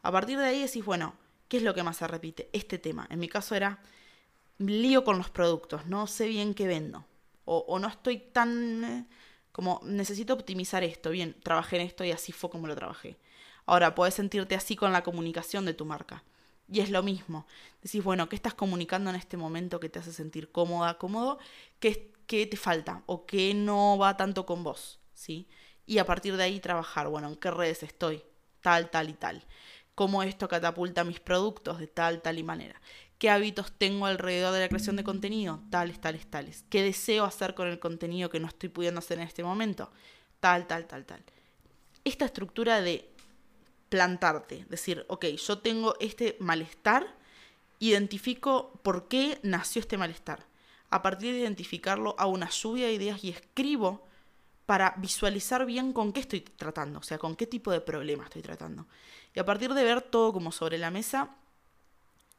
A 0.04 0.12
partir 0.12 0.38
de 0.38 0.46
ahí 0.46 0.62
decís, 0.62 0.86
bueno, 0.86 1.16
¿qué 1.48 1.58
es 1.58 1.64
lo 1.64 1.74
que 1.74 1.82
más 1.82 1.98
se 1.98 2.08
repite? 2.08 2.48
Este 2.54 2.78
tema. 2.78 3.08
En 3.10 3.18
mi 3.18 3.28
caso 3.28 3.56
era 3.56 3.82
lío 4.58 5.04
con 5.04 5.18
los 5.18 5.30
productos, 5.30 5.86
no 5.86 6.08
sé 6.08 6.28
bien 6.28 6.54
qué 6.54 6.68
vendo. 6.68 7.06
O, 7.46 7.78
no 7.78 7.88
estoy 7.88 8.18
tan 8.18 8.84
eh, 8.84 9.06
como 9.52 9.80
necesito 9.84 10.34
optimizar 10.34 10.84
esto. 10.84 11.12
Bien, 11.12 11.36
trabajé 11.44 11.76
en 11.76 11.84
esto 11.84 12.04
y 12.04 12.12
así 12.12 12.32
fue 12.32 12.50
como 12.50 12.68
lo 12.68 12.76
trabajé. 12.76 13.18
Ahora, 13.68 13.94
puedes 13.94 14.16
sentirte 14.16 14.56
así 14.56 14.76
con 14.76 14.92
la 14.92 15.04
comunicación 15.04 15.66
de 15.66 15.74
tu 15.74 15.86
marca. 15.86 16.24
Y 16.72 16.80
es 16.80 16.90
lo 16.90 17.04
mismo. 17.04 17.46
Decís, 17.82 18.04
bueno, 18.04 18.28
¿qué 18.28 18.36
estás 18.36 18.56
comunicando 18.56 19.12
en 19.12 19.16
este 19.16 19.38
momento 19.38 19.80
que 19.80 19.90
te 19.90 20.00
hace 20.00 20.12
sentir 20.12 20.52
cómoda, 20.52 20.98
cómodo? 20.98 21.38
¿Qué, 21.80 22.12
qué 22.26 22.48
te 22.48 22.58
falta? 22.58 23.04
¿O 23.06 23.26
qué 23.28 23.54
no 23.54 23.98
va 24.00 24.18
tanto 24.18 24.46
con 24.48 24.64
vos? 24.64 25.00
¿Sí? 25.14 25.48
Y 25.86 26.00
a 26.00 26.06
partir 26.06 26.36
de 26.38 26.44
ahí 26.44 26.60
trabajar, 26.60 27.08
bueno, 27.08 27.28
¿en 27.28 27.36
qué 27.36 27.52
redes 27.52 27.84
estoy? 27.84 28.24
Tal, 28.62 28.90
tal 28.90 29.10
y 29.10 29.14
tal. 29.14 29.46
¿Cómo 29.94 30.24
esto 30.24 30.48
catapulta 30.48 31.04
mis 31.04 31.20
productos 31.20 31.80
de 31.80 31.88
tal, 31.88 32.22
tal 32.22 32.40
y 32.40 32.44
manera? 32.44 32.82
Qué 33.18 33.30
hábitos 33.30 33.72
tengo 33.72 34.06
alrededor 34.06 34.54
de 34.54 34.60
la 34.62 34.68
creación 34.68 34.96
de 34.96 35.04
contenido, 35.04 35.62
tales, 35.70 36.00
tales, 36.00 36.28
tales. 36.28 36.66
¿Qué 36.70 36.84
deseo 36.84 37.24
hacer 37.24 37.56
con 37.56 37.68
el 37.68 37.80
contenido 37.80 38.30
que 38.30 38.40
no 38.40 38.48
estoy 38.48 38.70
pudiendo 38.70 39.00
hacer 39.00 39.20
en 39.20 39.28
este 39.28 39.44
momento? 39.44 39.92
Tal, 40.40 40.68
tal, 40.68 40.86
tal, 40.86 41.06
tal. 41.06 41.24
Esta 42.04 42.26
estructura 42.26 42.82
de 42.82 43.10
plantarte, 43.90 44.66
decir, 44.70 45.06
ok, 45.08 45.26
yo 45.26 45.60
tengo 45.60 45.96
este 46.00 46.36
malestar, 46.40 47.16
identifico 47.80 48.80
por 48.84 49.08
qué 49.08 49.40
nació 49.44 49.80
este 49.80 49.98
malestar. 49.98 50.46
A 50.90 51.02
partir 51.02 51.34
de 51.34 51.40
identificarlo, 51.40 52.16
hago 52.18 52.32
una 52.32 52.50
lluvia 52.50 52.88
de 52.88 52.94
ideas 52.94 53.24
y 53.24 53.30
escribo 53.30 54.06
para 54.66 54.96
visualizar 54.98 55.66
bien 55.66 55.94
con 55.94 56.12
qué 56.12 56.22
estoy 56.22 56.42
tratando, 56.42 57.00
o 57.00 57.04
sea, 57.04 57.18
con 57.18 57.36
qué 57.36 57.48
tipo 57.48 57.72
de 57.72 57.82
problema 57.82 58.24
estoy 58.24 58.42
tratando. 58.42 58.88
Y 59.34 59.40
a 59.40 59.46
partir 59.46 59.74
de 59.74 59.84
ver 59.84 60.02
todo 60.02 60.34
como 60.34 60.52
sobre 60.52 60.78
la 60.78 60.92
mesa, 60.92 61.36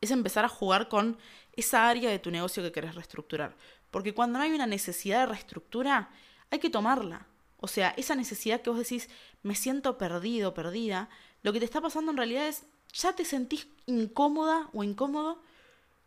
es 0.06 0.10
empezar 0.10 0.44
a 0.44 0.48
jugar 0.48 0.88
con 0.88 1.18
esa 1.52 1.88
área 1.88 2.10
de 2.10 2.18
tu 2.18 2.30
negocio 2.30 2.62
que 2.62 2.72
querés 2.72 2.94
reestructurar. 2.94 3.56
Porque 3.90 4.14
cuando 4.14 4.38
no 4.38 4.44
hay 4.44 4.52
una 4.52 4.66
necesidad 4.66 5.20
de 5.20 5.26
reestructura, 5.26 6.10
hay 6.50 6.58
que 6.58 6.70
tomarla. 6.70 7.26
O 7.58 7.68
sea, 7.68 7.90
esa 7.96 8.14
necesidad 8.14 8.60
que 8.60 8.70
vos 8.70 8.78
decís, 8.78 9.08
me 9.42 9.54
siento 9.54 9.98
perdido, 9.98 10.54
perdida, 10.54 11.08
lo 11.42 11.52
que 11.52 11.58
te 11.58 11.64
está 11.64 11.80
pasando 11.80 12.10
en 12.10 12.18
realidad 12.18 12.48
es, 12.48 12.64
ya 12.92 13.14
te 13.14 13.24
sentís 13.24 13.68
incómoda 13.86 14.68
o 14.72 14.84
incómodo 14.84 15.40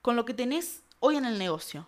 con 0.02 0.16
lo 0.16 0.26
que 0.26 0.34
tenés 0.34 0.84
hoy 1.00 1.18
en 1.18 1.26
el 1.26 1.38
negocio. 1.38 1.88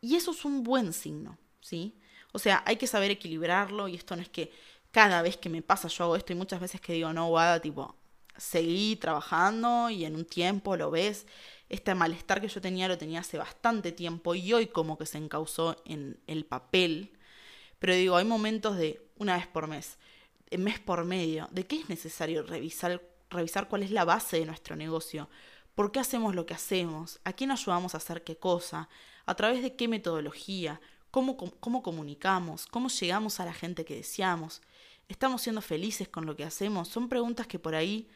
Y 0.00 0.16
eso 0.16 0.30
es 0.30 0.44
un 0.44 0.62
buen 0.62 0.92
signo, 0.92 1.38
¿sí? 1.60 1.94
O 2.32 2.38
sea, 2.38 2.62
hay 2.66 2.76
que 2.76 2.86
saber 2.86 3.10
equilibrarlo 3.10 3.88
y 3.88 3.94
esto 3.96 4.14
no 4.14 4.22
es 4.22 4.28
que 4.28 4.52
cada 4.90 5.22
vez 5.22 5.36
que 5.36 5.48
me 5.48 5.62
pasa 5.62 5.88
yo 5.88 6.04
hago 6.04 6.16
esto 6.16 6.32
y 6.32 6.36
muchas 6.36 6.60
veces 6.60 6.80
que 6.80 6.92
digo, 6.92 7.12
no, 7.12 7.28
Wada, 7.28 7.60
tipo, 7.60 7.94
seguí 8.38 8.96
trabajando 8.96 9.90
y 9.90 10.04
en 10.04 10.16
un 10.16 10.24
tiempo 10.24 10.76
lo 10.76 10.90
ves. 10.90 11.26
Este 11.68 11.94
malestar 11.94 12.40
que 12.40 12.48
yo 12.48 12.60
tenía 12.62 12.88
lo 12.88 12.96
tenía 12.96 13.20
hace 13.20 13.36
bastante 13.36 13.92
tiempo 13.92 14.34
y 14.34 14.52
hoy 14.54 14.68
como 14.68 14.96
que 14.96 15.04
se 15.04 15.18
encausó 15.18 15.76
en 15.84 16.18
el 16.26 16.46
papel. 16.46 17.12
Pero 17.78 17.94
digo, 17.94 18.16
hay 18.16 18.24
momentos 18.24 18.76
de 18.78 19.02
una 19.18 19.36
vez 19.36 19.46
por 19.46 19.66
mes, 19.66 19.98
mes 20.56 20.78
por 20.78 21.04
medio, 21.04 21.48
de 21.50 21.66
qué 21.66 21.76
es 21.80 21.88
necesario 21.88 22.42
revisar, 22.42 23.02
revisar 23.28 23.68
cuál 23.68 23.82
es 23.82 23.90
la 23.90 24.04
base 24.04 24.38
de 24.38 24.46
nuestro 24.46 24.76
negocio, 24.76 25.28
por 25.74 25.92
qué 25.92 26.00
hacemos 26.00 26.34
lo 26.34 26.46
que 26.46 26.54
hacemos, 26.54 27.20
a 27.24 27.32
quién 27.32 27.50
ayudamos 27.50 27.94
a 27.94 27.98
hacer 27.98 28.24
qué 28.24 28.36
cosa, 28.36 28.88
a 29.26 29.34
través 29.34 29.62
de 29.62 29.76
qué 29.76 29.88
metodología, 29.88 30.80
cómo, 31.10 31.36
cómo 31.36 31.82
comunicamos, 31.82 32.66
cómo 32.66 32.88
llegamos 32.88 33.40
a 33.40 33.44
la 33.44 33.52
gente 33.52 33.84
que 33.84 33.96
deseamos, 33.96 34.62
estamos 35.08 35.42
siendo 35.42 35.60
felices 35.60 36.08
con 36.08 36.26
lo 36.26 36.36
que 36.36 36.44
hacemos. 36.44 36.88
Son 36.88 37.08
preguntas 37.08 37.46
que 37.46 37.58
por 37.58 37.74
ahí 37.74 38.08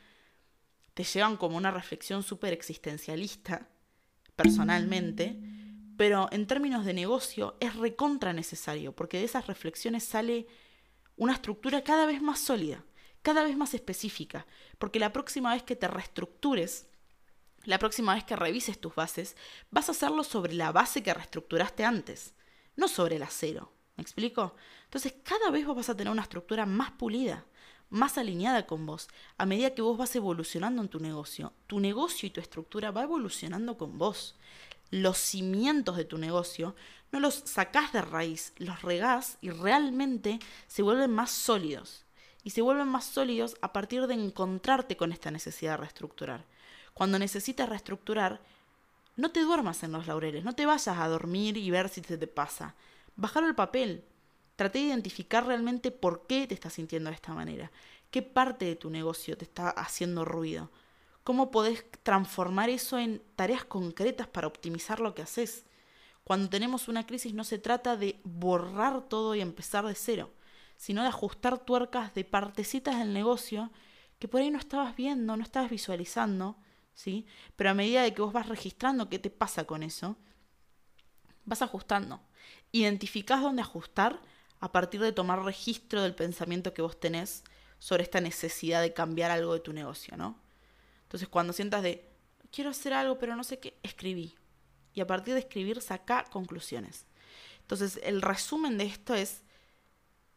te 0.95 1.05
llevan 1.05 1.37
como 1.37 1.57
una 1.57 1.71
reflexión 1.71 2.23
súper 2.23 2.53
existencialista, 2.53 3.69
personalmente, 4.37 5.39
pero 5.97 6.29
en 6.33 6.47
términos 6.47 6.85
de 6.85 6.95
negocio 6.95 7.57
es 7.61 7.77
recontra 7.77 8.33
necesario, 8.33 8.95
porque 8.95 9.19
de 9.19 9.25
esas 9.25 9.47
reflexiones 9.47 10.05
sale 10.05 10.47
una 11.17 11.35
estructura 11.35 11.85
cada 11.85 12.07
vez 12.07 12.21
más 12.21 12.41
sólida, 12.41 12.85
cada 13.23 13.45
vez 13.45 13.57
más 13.57 13.75
específica, 13.75 14.47
porque 14.79 14.99
la 14.99 15.13
próxima 15.13 15.53
vez 15.53 15.63
que 15.63 15.77
te 15.77 15.89
reestructures, 15.89 16.89
la 17.65 17.79
próxima 17.79 18.15
vez 18.15 18.25
que 18.25 18.37
revises 18.37 18.81
tus 18.81 18.95
bases, 18.95 19.37
vas 19.71 19.89
a 19.89 19.93
hacerlo 19.93 20.25
sobre 20.25 20.55
la 20.55 20.73
base 20.73 21.03
que 21.03 21.15
reestructuraste 21.15 21.85
antes, 21.85 22.35
no 22.77 22.89
sobre 22.89 23.17
el 23.17 23.23
acero. 23.23 23.73
¿Me 23.97 24.03
explico? 24.03 24.57
Entonces 24.85 25.15
cada 25.23 25.51
vez 25.51 25.67
vos 25.67 25.77
vas 25.77 25.91
a 25.91 25.97
tener 25.97 26.11
una 26.11 26.23
estructura 26.23 26.67
más 26.67 26.93
pulida, 26.93 27.47
más 27.93 28.17
alineada 28.17 28.67
con 28.67 28.87
vos, 28.87 29.09
a 29.37 29.45
medida 29.45 29.75
que 29.75 29.83
vos 29.83 29.99
vas 29.99 30.17
evolucionando 30.17 30.81
en 30.81 30.89
tu 30.89 30.99
negocio. 30.99 31.53
Tu 31.67 31.79
negocio 31.79 32.27
y 32.27 32.31
tu 32.31 32.41
estructura 32.41 32.91
va 32.91 33.03
evolucionando 33.03 33.77
con 33.77 33.99
vos. 33.99 34.35
Los 34.91 35.19
cimientos 35.19 35.97
de 35.97 36.07
tu 36.07 36.17
negocio 36.17 36.75
no 37.13 37.21
los 37.21 37.35
sacás 37.45 37.93
de 37.93 38.01
raíz, 38.01 38.55
los 38.57 38.81
regás 38.81 39.37
y 39.43 39.51
realmente 39.51 40.41
se 40.67 40.83
vuelven 40.83 41.13
más 41.13 41.31
sólidos. 41.31 42.05
Y 42.43 42.51
se 42.51 42.63
vuelven 42.63 42.89
más 42.89 43.05
sólidos 43.05 43.57
a 43.61 43.75
partir 43.75 44.07
de 44.07 44.15
encontrarte 44.15 44.97
con 44.97 45.13
esta 45.13 45.31
necesidad 45.31 45.73
de 45.73 45.77
reestructurar. 45.77 46.47
Cuando 46.95 47.19
necesitas 47.19 47.69
reestructurar, 47.69 48.41
no 49.17 49.31
te 49.31 49.41
duermas 49.41 49.83
en 49.83 49.93
los 49.93 50.07
laureles, 50.07 50.45
no 50.45 50.55
te 50.55 50.65
vayas 50.65 50.89
a 50.89 51.09
dormir 51.09 51.59
y 51.59 51.71
ver 51.71 51.91
si 51.91 52.03
se 52.03 52.17
te 52.17 52.27
pasa. 52.27 52.75
Bajar 53.17 53.45
al 53.45 53.55
papel, 53.55 54.05
Traté 54.57 54.81
de 54.81 54.87
identificar 54.87 55.47
realmente 55.47 55.91
por 55.91 56.27
qué 56.27 56.47
te 56.47 56.55
estás 56.55 56.75
sintiendo 56.75 57.11
de 57.11 57.17
esta 57.17 57.33
manera. 57.33 57.71
¿Qué 58.11 58.23
parte 58.23 58.67
de 58.67 58.77
tu 58.77 58.91
negocio 58.91 59.37
te 59.37 59.45
está 59.45 59.71
haciendo 59.71 60.25
ruido? 60.25 60.71
¿Cómo 61.25 61.51
podés 61.51 61.85
transformar 62.03 62.69
eso 62.69 62.99
en 62.99 63.23
tareas 63.37 63.65
concretas 63.65 64.27
para 64.27 64.47
optimizar 64.47 65.01
lo 65.01 65.15
que 65.15 65.23
haces? 65.23 65.65
Cuando 66.25 66.51
tenemos 66.51 66.89
una 66.89 67.07
crisis 67.07 67.35
no 67.35 67.45
se 67.45 67.59
trata 67.59 67.97
de 67.97 68.21
borrar 68.25 69.03
todo 69.09 69.35
y 69.35 69.41
empezar 69.41 69.87
de 69.87 69.95
cero, 69.95 70.31
sino 70.77 71.03
de 71.03 71.09
ajustar 71.09 71.59
tuercas 71.59 72.15
de 72.15 72.25
partecitas 72.25 72.99
del 72.99 73.13
negocio 73.13 73.71
que 74.19 74.29
por 74.29 74.41
ahí 74.41 74.51
no 74.51 74.59
estabas 74.59 74.95
viendo, 74.95 75.37
no 75.37 75.43
estabas 75.43 75.71
visualizando, 75.71 76.57
¿sí? 76.95 77.27
Pero 77.57 77.71
a 77.71 77.75
medida 77.75 78.03
de 78.03 78.15
que 78.15 78.23
vos 78.23 78.33
vas 78.33 78.49
registrando 78.49 79.09
qué 79.09 79.19
te 79.19 79.31
pasa 79.31 79.65
con 79.65 79.83
eso, 79.83 80.17
vas 81.45 81.63
ajustando. 81.63 82.21
Identificás 82.71 83.43
dónde 83.43 83.63
ajustar 83.63 84.21
a 84.63 84.71
partir 84.71 85.01
de 85.01 85.11
tomar 85.11 85.45
registro 85.45 86.03
del 86.03 86.15
pensamiento 86.15 86.73
que 86.73 86.83
vos 86.83 86.99
tenés 86.99 87.43
sobre 87.81 88.05
esta 88.05 88.21
necesidad 88.21 88.81
de 88.81 88.93
cambiar 88.93 89.33
algo 89.33 89.55
de 89.55 89.59
tu 89.59 89.73
negocio, 89.73 90.17
¿no? 90.17 90.41
Entonces, 91.03 91.29
cuando 91.29 91.53
sientas 91.53 91.83
de, 91.83 92.09
quiero 92.53 92.71
hacer 92.71 92.93
algo, 92.93 93.19
pero 93.19 93.35
no 93.35 93.43
sé 93.43 93.59
qué, 93.59 93.77
escribí. 93.83 94.37
Y 94.95 95.01
a 95.01 95.07
partir 95.09 95.35
de 95.35 95.41
escribir, 95.41 95.83
saca 95.83 96.23
conclusiones. 96.31 97.07
Entonces, 97.63 97.99
el 98.05 98.23
resumen 98.23 98.79
de 98.79 98.85
esto 98.85 99.17
es, 99.17 99.43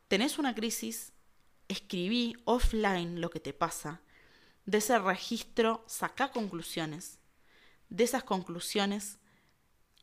tenés 0.08 0.40
una 0.40 0.56
crisis, 0.56 1.14
escribí 1.68 2.36
offline 2.46 3.22
lo 3.22 3.30
que 3.30 3.40
te 3.40 3.54
pasa. 3.54 4.02
De 4.66 4.80
ese 4.80 4.98
registro, 4.98 5.86
saca 5.86 6.32
conclusiones. 6.32 7.20
De 7.90 8.04
esas 8.04 8.24
conclusiones, 8.24 9.20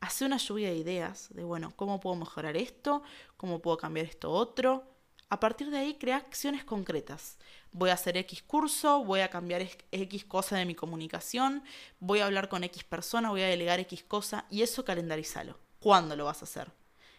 hace 0.03 0.25
una 0.25 0.37
lluvia 0.37 0.69
de 0.69 0.77
ideas 0.77 1.29
de, 1.31 1.45
bueno, 1.45 1.73
¿cómo 1.77 2.01
puedo 2.01 2.17
mejorar 2.17 2.57
esto? 2.57 3.05
¿Cómo 3.37 3.61
puedo 3.61 3.77
cambiar 3.77 4.05
esto 4.05 4.33
otro? 4.33 4.85
A 5.29 5.39
partir 5.39 5.71
de 5.71 5.79
ahí 5.79 5.95
crea 5.95 6.17
acciones 6.17 6.65
concretas. 6.65 7.39
Voy 7.71 7.89
a 7.89 7.95
hacer 7.95 8.17
X 8.17 8.43
curso, 8.43 9.05
voy 9.05 9.21
a 9.21 9.31
cambiar 9.31 9.63
X 9.93 10.25
cosa 10.25 10.57
de 10.57 10.67
mi 10.67 10.75
comunicación, 10.75 11.63
voy 12.01 12.19
a 12.19 12.27
hablar 12.27 12.49
con 12.49 12.65
X 12.65 12.83
persona, 12.83 13.31
voy 13.31 13.43
a 13.43 13.47
delegar 13.47 13.79
X 13.79 14.03
cosa 14.03 14.45
y 14.51 14.63
eso 14.63 14.85
calendarizalo. 14.85 15.57
¿Cuándo 15.79 16.17
lo 16.17 16.25
vas 16.25 16.43
a 16.43 16.47
hacer? 16.47 16.73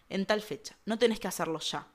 En 0.10 0.26
tal 0.26 0.42
fecha. 0.42 0.76
No 0.86 1.00
tenés 1.00 1.22
que 1.22 1.30
hacerlo 1.30 1.60
ya. 1.60 1.88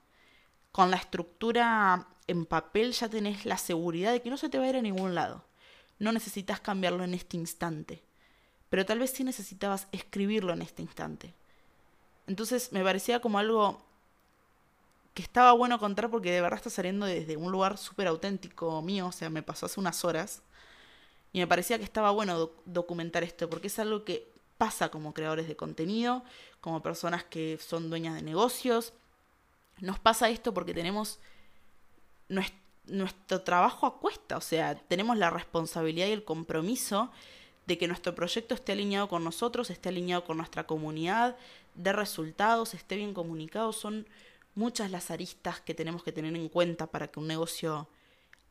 Con 0.73 0.91
la 0.91 0.97
estructura 0.97 2.09
en 2.27 2.47
papel 2.47 2.93
ya 2.93 3.11
tenés 3.11 3.45
la 3.45 3.59
seguridad 3.59 4.13
de 4.13 4.23
que 4.23 4.31
no 4.31 4.39
se 4.39 4.49
te 4.49 4.59
va 4.59 4.65
a 4.65 4.69
ir 4.71 4.77
a 4.77 4.83
ningún 4.83 5.15
lado. 5.15 5.45
No 5.99 6.13
necesitas 6.13 6.61
cambiarlo 6.61 7.05
en 7.05 7.13
este 7.13 7.37
instante 7.37 8.08
pero 8.71 8.85
tal 8.87 8.99
vez 8.99 9.11
sí 9.11 9.25
necesitabas 9.25 9.89
escribirlo 9.93 10.53
en 10.53 10.63
este 10.63 10.83
instante. 10.83 11.35
Entonces 12.27 12.73
me 12.73 12.85
parecía 12.85 13.21
como 13.21 13.39
algo 13.39 13.81
que 15.15 15.23
estaba 15.23 15.53
bueno 15.53 15.79
contar 15.79 16.11
porque 16.11 16.31
de 16.31 16.41
verdad 16.41 16.59
está 16.59 16.71
saliendo 16.71 17.07
desde 17.07 17.37
un 17.37 17.51
lugar 17.51 17.79
súper 17.79 18.07
auténtico 18.07 18.81
mío, 18.83 19.07
o 19.09 19.13
sea, 19.13 19.31
me 19.31 19.43
pasó 19.43 19.67
hace 19.67 19.81
unas 19.81 20.05
horas, 20.05 20.43
y 21.33 21.41
me 21.41 21.47
parecía 21.47 21.77
que 21.79 21.85
estaba 21.85 22.11
bueno 22.11 22.51
documentar 22.65 23.23
esto, 23.25 23.51
porque 23.51 23.67
es 23.67 23.79
algo 23.79 24.05
que 24.05 24.33
pasa 24.57 24.91
como 24.91 25.13
creadores 25.15 25.47
de 25.49 25.57
contenido, 25.57 26.25
como 26.61 26.83
personas 26.83 27.25
que 27.25 27.59
son 27.59 27.91
dueñas 27.91 28.15
de 28.15 28.23
negocios. 28.23 28.93
Nos 29.81 29.99
pasa 29.99 30.31
esto 30.31 30.55
porque 30.55 30.75
tenemos 30.75 31.19
nuestro 32.87 33.43
trabajo 33.43 33.87
a 33.87 33.99
cuesta, 34.01 34.37
o 34.37 34.41
sea, 34.41 34.75
tenemos 34.75 35.17
la 35.19 35.31
responsabilidad 35.31 36.07
y 36.07 36.13
el 36.13 36.25
compromiso 36.25 37.11
de 37.69 37.77
que 37.77 37.87
nuestro 37.87 38.15
proyecto 38.15 38.55
esté 38.55 38.73
alineado 38.73 39.11
con 39.11 39.23
nosotros, 39.23 39.69
esté 39.69 39.91
alineado 39.91 40.25
con 40.25 40.39
nuestra 40.39 40.67
comunidad, 40.67 41.37
de 41.75 41.93
resultados, 41.93 42.73
esté 42.73 42.97
bien 42.97 43.13
comunicado. 43.13 43.75
Son 43.75 44.09
muchas 44.55 44.91
las 44.91 45.11
aristas 45.11 45.61
que 45.61 45.75
tenemos 45.75 46.03
que 46.03 46.11
tener 46.11 46.35
en 46.35 46.49
cuenta 46.49 46.87
para 46.87 47.09
que 47.09 47.21
un 47.21 47.27
negocio 47.27 47.87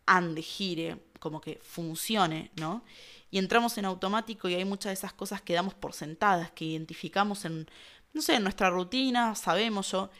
ande, 0.06 0.44
gire, 0.44 1.00
como 1.20 1.42
que 1.42 1.60
funcione, 1.64 2.52
¿no? 2.58 2.84
Y 3.32 3.40
entramos 3.40 3.76
en 3.80 3.86
automático 3.86 4.50
y 4.50 4.54
hay 4.54 4.66
muchas 4.66 4.92
de 4.92 4.94
esas 4.94 5.14
cosas 5.14 5.42
que 5.42 5.56
damos 5.56 5.74
por 5.74 5.94
sentadas, 5.94 6.52
que 6.52 6.66
identificamos 6.66 7.44
en, 7.46 7.68
no 8.14 8.22
sé, 8.22 8.36
en 8.36 8.44
nuestra 8.44 8.70
rutina, 8.70 9.34
sabemos 9.34 9.92
yo. 9.92 10.12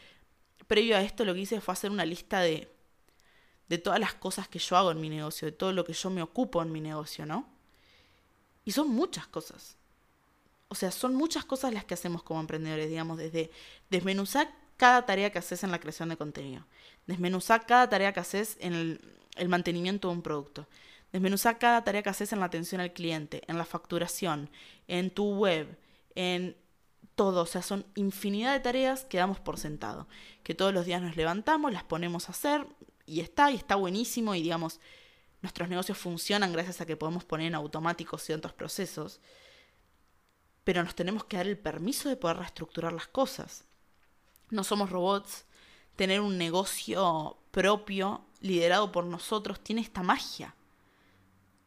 Previo 0.66 0.96
a 0.96 1.02
esto 1.02 1.24
lo 1.24 1.34
que 1.34 1.40
hice 1.42 1.60
fue 1.60 1.72
hacer 1.72 1.92
una 1.92 2.04
lista 2.04 2.40
de, 2.40 2.68
de 3.68 3.78
todas 3.78 4.00
las 4.00 4.14
cosas 4.14 4.48
que 4.48 4.58
yo 4.58 4.76
hago 4.76 4.90
en 4.90 5.00
mi 5.00 5.08
negocio, 5.08 5.46
de 5.46 5.52
todo 5.52 5.72
lo 5.72 5.84
que 5.84 5.92
yo 5.92 6.10
me 6.10 6.20
ocupo 6.20 6.60
en 6.62 6.72
mi 6.72 6.80
negocio, 6.80 7.26
¿no? 7.26 7.57
Y 8.68 8.72
son 8.72 8.90
muchas 8.90 9.26
cosas. 9.26 9.78
O 10.68 10.74
sea, 10.74 10.90
son 10.90 11.14
muchas 11.14 11.46
cosas 11.46 11.72
las 11.72 11.86
que 11.86 11.94
hacemos 11.94 12.22
como 12.22 12.40
emprendedores, 12.40 12.90
digamos, 12.90 13.16
desde 13.16 13.50
desmenuzar 13.88 14.52
cada 14.76 15.06
tarea 15.06 15.32
que 15.32 15.38
haces 15.38 15.64
en 15.64 15.70
la 15.70 15.80
creación 15.80 16.10
de 16.10 16.18
contenido, 16.18 16.66
desmenuzar 17.06 17.64
cada 17.64 17.88
tarea 17.88 18.12
que 18.12 18.20
haces 18.20 18.58
en 18.60 18.74
el, 18.74 19.48
mantenimiento 19.48 20.08
de 20.08 20.14
un 20.16 20.20
producto, 20.20 20.66
desmenuzar 21.12 21.58
cada 21.58 21.82
tarea 21.82 22.02
que 22.02 22.10
haces 22.10 22.30
en 22.34 22.40
la 22.40 22.44
atención 22.44 22.82
al 22.82 22.92
cliente, 22.92 23.40
en 23.46 23.56
la 23.56 23.64
facturación, 23.64 24.50
en 24.86 25.08
tu 25.12 25.34
web, 25.34 25.78
en 26.14 26.54
todo. 27.14 27.44
O 27.44 27.46
sea, 27.46 27.62
son 27.62 27.86
infinidad 27.94 28.52
de 28.52 28.60
tareas 28.60 29.06
que 29.06 29.16
damos 29.16 29.40
por 29.40 29.58
sentado, 29.58 30.08
que 30.42 30.54
todos 30.54 30.74
los 30.74 30.84
días 30.84 31.00
nos 31.00 31.16
levantamos, 31.16 31.72
las 31.72 31.84
ponemos 31.84 32.28
a 32.28 32.32
hacer 32.32 32.66
y 33.06 33.20
está, 33.20 33.50
y 33.50 33.54
está 33.54 33.76
buenísimo 33.76 34.34
y 34.34 34.42
digamos, 34.42 34.78
nuestros 35.42 35.68
negocios 35.68 35.98
funcionan 35.98 36.52
gracias 36.52 36.80
a 36.80 36.86
que 36.86 36.96
podemos 36.96 37.24
poner 37.24 37.46
en 37.48 37.54
automático 37.54 38.18
ciertos 38.18 38.52
procesos, 38.52 39.20
pero 40.64 40.82
nos 40.82 40.94
tenemos 40.94 41.24
que 41.24 41.36
dar 41.36 41.46
el 41.46 41.58
permiso 41.58 42.08
de 42.08 42.16
poder 42.16 42.38
reestructurar 42.38 42.92
las 42.92 43.06
cosas. 43.06 43.64
No 44.50 44.64
somos 44.64 44.90
robots, 44.90 45.44
tener 45.96 46.20
un 46.20 46.38
negocio 46.38 47.38
propio, 47.50 48.22
liderado 48.40 48.92
por 48.92 49.04
nosotros, 49.04 49.60
tiene 49.60 49.80
esta 49.80 50.02
magia. 50.02 50.54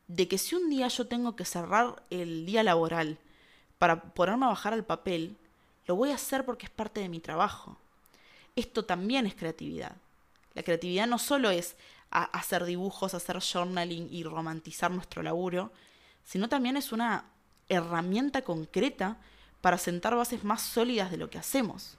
De 0.07 0.27
que 0.27 0.37
si 0.37 0.55
un 0.55 0.69
día 0.69 0.87
yo 0.87 1.07
tengo 1.07 1.35
que 1.35 1.45
cerrar 1.45 2.03
el 2.09 2.45
día 2.45 2.63
laboral 2.63 3.17
para 3.77 4.01
ponerme 4.13 4.45
a 4.45 4.49
bajar 4.49 4.73
al 4.73 4.85
papel, 4.85 5.37
lo 5.85 5.95
voy 5.95 6.11
a 6.11 6.15
hacer 6.15 6.45
porque 6.45 6.65
es 6.65 6.71
parte 6.71 7.01
de 7.01 7.09
mi 7.09 7.19
trabajo. 7.19 7.77
Esto 8.55 8.85
también 8.85 9.25
es 9.25 9.35
creatividad. 9.35 9.95
La 10.53 10.63
creatividad 10.63 11.07
no 11.07 11.17
solo 11.17 11.49
es 11.49 11.75
hacer 12.11 12.65
dibujos, 12.65 13.13
hacer 13.13 13.39
journaling 13.39 14.07
y 14.11 14.23
romantizar 14.23 14.91
nuestro 14.91 15.23
laburo, 15.23 15.71
sino 16.23 16.49
también 16.49 16.77
es 16.77 16.91
una 16.91 17.25
herramienta 17.69 18.43
concreta 18.43 19.17
para 19.61 19.77
sentar 19.77 20.15
bases 20.15 20.43
más 20.43 20.61
sólidas 20.61 21.09
de 21.11 21.17
lo 21.17 21.29
que 21.29 21.37
hacemos. 21.37 21.97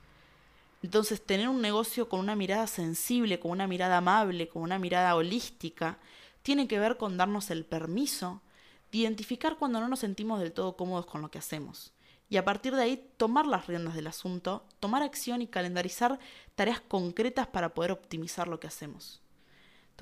Entonces, 0.83 1.25
tener 1.25 1.49
un 1.49 1.63
negocio 1.63 2.09
con 2.09 2.21
una 2.21 2.37
mirada 2.37 2.67
sensible, 2.67 3.39
con 3.39 3.53
una 3.53 3.67
mirada 3.67 3.99
amable, 3.99 4.49
con 4.49 4.63
una 4.63 4.79
mirada 4.79 5.15
holística, 5.15 5.99
tiene 6.43 6.67
que 6.67 6.79
ver 6.79 6.97
con 6.97 7.17
darnos 7.17 7.51
el 7.51 7.65
permiso 7.65 8.43
de 8.91 8.99
identificar 8.99 9.57
cuando 9.57 9.81
no 9.81 9.89
nos 9.89 10.01
sentimos 10.01 10.41
del 10.41 10.53
todo 10.53 10.77
cómodos 10.77 11.07
con 11.07 11.23
lo 11.23 11.31
que 11.31 11.39
hacemos. 11.39 11.93
Y 12.29 12.37
a 12.37 12.45
partir 12.45 12.75
de 12.75 12.83
ahí 12.83 13.11
tomar 13.17 13.47
las 13.47 13.67
riendas 13.67 13.95
del 13.95 14.07
asunto, 14.07 14.67
tomar 14.81 15.03
acción 15.03 15.41
y 15.41 15.47
calendarizar 15.47 16.19
tareas 16.55 16.81
concretas 16.81 17.47
para 17.47 17.75
poder 17.75 17.93
optimizar 17.93 18.49
lo 18.49 18.59
que 18.59 18.67
hacemos. 18.67 19.23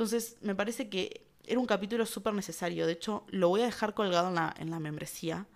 Entonces, 0.00 0.38
me 0.40 0.54
parece 0.54 0.88
que 0.88 1.26
era 1.44 1.60
un 1.60 1.66
capítulo 1.66 2.06
súper 2.06 2.32
necesario. 2.32 2.86
De 2.86 2.94
hecho, 2.94 3.26
lo 3.28 3.50
voy 3.50 3.60
a 3.60 3.66
dejar 3.66 3.92
colgado 3.92 4.28
en 4.28 4.36
la, 4.36 4.54
en 4.58 4.70
la 4.70 4.80
membresía 4.80 5.46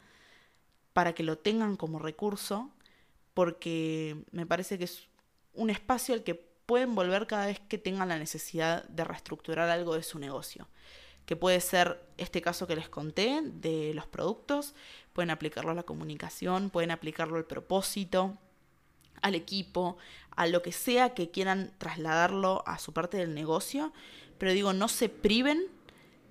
para 0.92 1.14
que 1.14 1.22
lo 1.22 1.38
tengan 1.38 1.76
como 1.76 1.98
recurso, 1.98 2.70
porque 3.32 4.22
me 4.32 4.44
parece 4.44 4.76
que 4.76 4.84
es 4.84 5.08
un 5.54 5.70
espacio 5.70 6.14
al 6.14 6.24
que 6.24 6.34
pueden 6.34 6.94
volver 6.94 7.26
cada 7.26 7.46
vez 7.46 7.58
que 7.58 7.78
tengan 7.78 8.10
la 8.10 8.18
necesidad 8.18 8.84
de 8.84 9.04
reestructurar 9.04 9.70
algo 9.70 9.94
de 9.94 10.02
su 10.02 10.18
negocio. 10.18 10.68
Que 11.24 11.36
puede 11.36 11.58
ser 11.62 12.06
este 12.18 12.42
caso 12.42 12.66
que 12.66 12.76
les 12.76 12.90
conté 12.90 13.40
de 13.44 13.94
los 13.94 14.06
productos, 14.06 14.74
pueden 15.14 15.30
aplicarlo 15.30 15.70
a 15.70 15.74
la 15.74 15.84
comunicación, 15.84 16.68
pueden 16.68 16.90
aplicarlo 16.90 17.38
al 17.38 17.46
propósito, 17.46 18.36
al 19.22 19.34
equipo, 19.34 19.96
a 20.36 20.46
lo 20.46 20.60
que 20.60 20.72
sea 20.72 21.14
que 21.14 21.30
quieran 21.30 21.72
trasladarlo 21.78 22.62
a 22.66 22.78
su 22.78 22.92
parte 22.92 23.16
del 23.16 23.34
negocio. 23.34 23.94
Pero 24.38 24.52
digo, 24.52 24.72
no 24.72 24.88
se 24.88 25.08
priven 25.08 25.62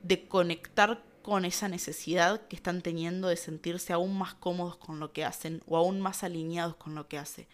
de 0.04 0.28
conectar 0.28 1.04
con 1.22 1.46
esa 1.46 1.70
necesidad 1.70 2.48
que 2.48 2.56
están 2.56 2.82
teniendo 2.82 3.30
de 3.30 3.38
sentirse 3.38 3.94
aún 3.94 4.18
más 4.18 4.34
cómodos 4.34 4.76
con 4.76 5.00
lo 5.00 5.14
que 5.14 5.24
hacen 5.24 5.62
o 5.68 5.78
aún 5.78 6.02
más 6.02 6.24
alineados 6.24 6.76
con 6.76 6.96
lo 6.96 7.08
que 7.08 7.18
hacen 7.18 7.48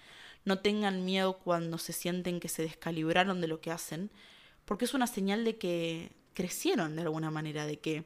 no 0.46 0.60
tengan 0.60 1.06
miedo 1.06 1.34
cuando 1.34 1.78
se 1.78 1.94
sienten 1.94 2.40
que 2.40 2.50
se 2.50 2.64
descalibraron 2.64 3.42
de 3.42 3.48
lo 3.48 3.62
que 3.62 3.72
hacen, 3.72 4.10
porque 4.66 4.86
es 4.86 4.94
una 4.94 5.08
señal 5.08 5.44
de 5.46 5.58
que 5.58 6.12
crecieron 6.34 6.96
de 6.96 7.04
alguna 7.04 7.32
manera, 7.32 7.66
de 7.66 7.80
que, 7.80 8.06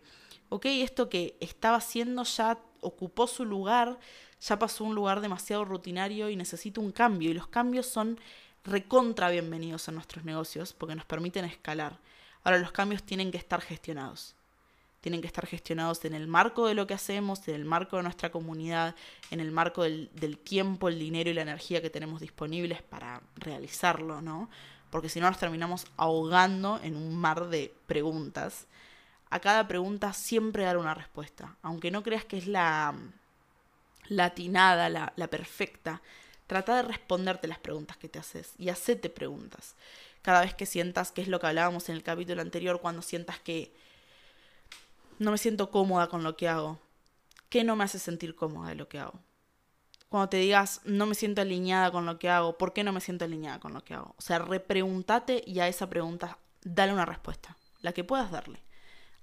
ok, 0.50 0.66
esto 0.66 1.10
que 1.10 1.38
estaba 1.40 1.78
haciendo 1.78 2.24
ya 2.24 2.60
ocupó 2.82 3.28
su 3.28 3.46
lugar, 3.46 4.00
ya 4.42 4.60
pasó 4.60 4.84
a 4.84 4.88
un 4.88 4.96
lugar 4.96 5.22
demasiado 5.22 5.64
rutinario 5.66 6.30
y 6.30 6.36
necesito 6.36 6.82
un 6.82 6.92
cambio. 6.92 7.32
Y 7.32 7.34
los 7.34 7.48
cambios 7.48 7.86
son 7.86 8.20
recontra 8.64 9.30
bienvenidos 9.30 9.88
a 9.88 9.92
nuestros 9.92 10.26
negocios 10.26 10.74
porque 10.74 10.96
nos 10.96 11.06
permiten 11.06 11.46
escalar. 11.46 12.00
Ahora 12.44 12.60
los 12.60 12.72
cambios 12.72 13.04
tienen 13.04 13.32
que 13.32 13.38
estar 13.38 13.62
gestionados 13.62 14.36
tienen 15.04 15.20
que 15.20 15.28
estar 15.28 15.46
gestionados 15.46 16.06
en 16.06 16.14
el 16.14 16.28
marco 16.28 16.66
de 16.66 16.76
lo 16.76 16.88
que 16.88 16.94
hacemos, 16.94 17.46
en 17.50 17.56
el 17.56 17.66
marco 17.66 17.98
de 17.98 18.04
nuestra 18.04 18.32
comunidad, 18.32 18.96
en 19.32 19.42
el 19.42 19.52
marco 19.52 19.84
del, 19.84 20.38
tiempo, 20.46 20.88
el 20.88 20.98
dinero 20.98 21.30
y 21.30 21.34
la 21.34 21.42
energía 21.42 21.82
que 21.82 21.90
tenemos 21.90 22.22
disponibles 22.22 22.82
para 22.82 23.22
realizarlo, 23.36 24.22
¿no? 24.22 24.50
Porque 24.90 25.10
si 25.10 25.20
no 25.20 25.28
nos 25.28 25.38
terminamos 25.38 25.88
ahogando 25.98 26.80
en 26.82 26.96
un 26.96 27.18
mar 27.18 27.50
de 27.50 27.74
preguntas. 27.86 28.66
A 29.30 29.42
cada 29.42 29.68
pregunta 29.68 30.14
siempre 30.14 30.64
dar 30.64 30.78
una 30.78 30.94
respuesta, 30.94 31.58
aunque 31.64 31.92
no 31.92 32.02
creas 32.02 32.24
que 32.24 32.38
es 32.38 32.48
la 32.48 32.96
latinada, 34.08 34.88
la, 34.88 35.28
perfecta. 35.28 36.02
Trata 36.48 36.78
de 36.78 36.84
responderte 36.84 37.50
las 37.50 37.60
preguntas 37.60 37.98
que 37.98 38.08
te 38.08 38.20
haces 38.20 38.54
y 38.58 38.70
hacete 38.70 39.10
preguntas. 39.10 39.76
Cada 40.24 40.42
vez 40.42 40.56
que 40.56 40.66
sientas, 40.66 41.12
que 41.12 41.22
es 41.22 41.28
lo 41.28 41.40
que 41.40 41.46
hablábamos 41.48 41.88
en 41.90 41.96
el 41.96 42.02
capítulo 42.02 42.42
anterior, 42.42 42.82
cuando 42.82 43.04
sientas 43.04 43.40
que 43.40 43.76
no 45.20 45.32
me 45.32 45.38
siento 45.38 45.70
cómoda 45.70 46.08
con 46.08 46.24
lo 46.24 46.36
que 46.36 46.48
hago. 46.48 46.80
¿Qué 47.50 47.64
no 47.64 47.76
me 47.76 47.84
hace 47.84 48.00
sentir 48.00 48.36
cómoda 48.36 48.70
de 48.70 48.76
lo 48.76 48.90
que 48.90 49.00
hago? 49.00 49.20
Cuando 50.10 50.30
te 50.30 50.38
digas, 50.38 50.82
no 50.86 51.06
me 51.06 51.16
siento 51.16 51.42
alineada 51.42 51.92
con 51.92 52.06
lo 52.06 52.20
que 52.20 52.30
hago, 52.30 52.58
¿por 52.58 52.74
qué 52.74 52.84
no 52.84 52.94
me 52.94 53.02
siento 53.02 53.26
alineada 53.26 53.60
con 53.60 53.74
lo 53.74 53.84
que 53.84 53.94
hago? 53.94 54.16
O 54.18 54.22
sea, 54.22 54.40
repregúntate 54.40 55.44
y 55.46 55.60
a 55.60 55.68
esa 55.68 55.90
pregunta 55.90 56.38
dale 56.64 56.94
una 56.94 57.06
respuesta, 57.06 57.58
la 57.82 57.94
que 57.94 58.04
puedas 58.04 58.32
darle. 58.32 58.64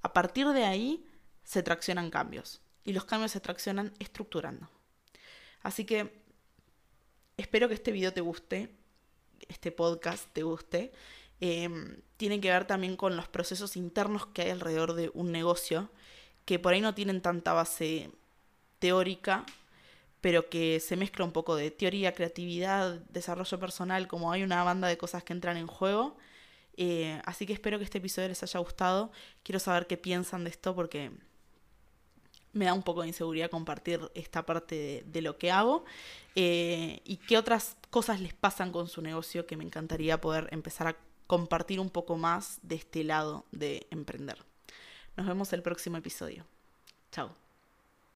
A 0.03 0.13
partir 0.13 0.49
de 0.49 0.65
ahí 0.65 1.07
se 1.45 1.63
traccionan 1.63 2.11
cambios 2.11 2.61
y 2.85 2.93
los 2.93 3.05
cambios 3.05 3.33
se 3.33 3.41
traccionan 3.41 3.93
estructurando. 3.99 4.69
Así 5.63 5.85
que 5.85 6.23
espero 7.37 7.69
que 7.69 7.75
este 7.75 7.93
video 7.93 8.13
te 8.13 8.21
guste, 8.21 8.77
este 9.49 9.73
podcast 9.73 10.27
te 10.33 10.43
guste. 10.43 10.93
Em, 11.41 11.97
tiene 12.17 12.41
que 12.41 12.51
ver 12.51 12.67
también 12.67 12.97
con 12.97 13.17
los 13.17 13.29
procesos 13.29 13.77
internos 13.77 14.27
que 14.27 14.43
hay 14.43 14.51
alrededor 14.51 14.95
de 14.95 15.11
un 15.15 15.33
negocio, 15.33 15.91
que 16.45 16.59
por 16.59 16.73
ahí 16.73 16.81
no 16.81 16.95
tienen 16.95 17.23
tanta 17.23 17.53
base 17.53 18.11
teórica, 18.79 19.45
pero 20.21 20.51
que 20.51 20.81
se 20.81 20.97
mezcla 20.97 21.25
un 21.25 21.33
poco 21.33 21.57
de 21.57 21.71
teoría, 21.71 22.15
creatividad, 22.15 23.01
desarrollo 23.11 23.59
personal, 23.59 24.09
como 24.09 24.33
hay 24.33 24.43
una 24.43 24.63
banda 24.65 24.89
de 24.89 24.99
cosas 24.99 25.25
que 25.25 25.33
entran 25.33 25.57
en 25.57 25.67
juego. 25.67 26.17
Eh, 26.77 27.21
así 27.25 27.47
que 27.47 27.53
espero 27.53 27.79
que 27.79 27.85
este 27.85 27.99
episodio 27.99 28.29
les 28.29 28.43
haya 28.43 28.61
gustado. 28.61 29.13
Quiero 29.43 29.59
saber 29.61 29.87
qué 29.87 29.97
piensan 29.97 30.45
de 30.45 30.51
esto 30.51 30.75
porque 30.75 31.11
me 32.53 32.65
da 32.65 32.75
un 32.75 32.83
poco 32.83 33.03
de 33.03 33.09
inseguridad 33.09 33.51
compartir 33.51 34.11
esta 34.15 34.45
parte 34.45 35.05
de, 35.07 35.23
lo 35.23 35.39
que 35.39 35.51
hago 35.51 35.85
eh, 36.35 37.01
y 37.05 37.17
qué 37.17 37.39
otras 37.39 37.77
cosas 37.91 38.21
les 38.21 38.35
pasan 38.35 38.73
con 38.73 38.89
su 38.89 39.03
negocio 39.03 39.47
que 39.47 39.57
me 39.57 39.65
encantaría 39.65 40.21
poder 40.21 40.49
empezar 40.53 40.89
a 40.89 40.97
compartir 41.27 41.79
un 41.79 41.91
poco 41.91 42.17
más 42.17 42.59
de 42.63 42.75
este 42.75 43.05
lado 43.05 43.45
de 43.53 43.87
emprender. 43.91 44.45
Nos 45.17 45.27
vemos 45.27 45.53
el 45.53 45.63
próximo 45.63 45.97
episodio. 45.97 46.45
Chao. 47.13 47.50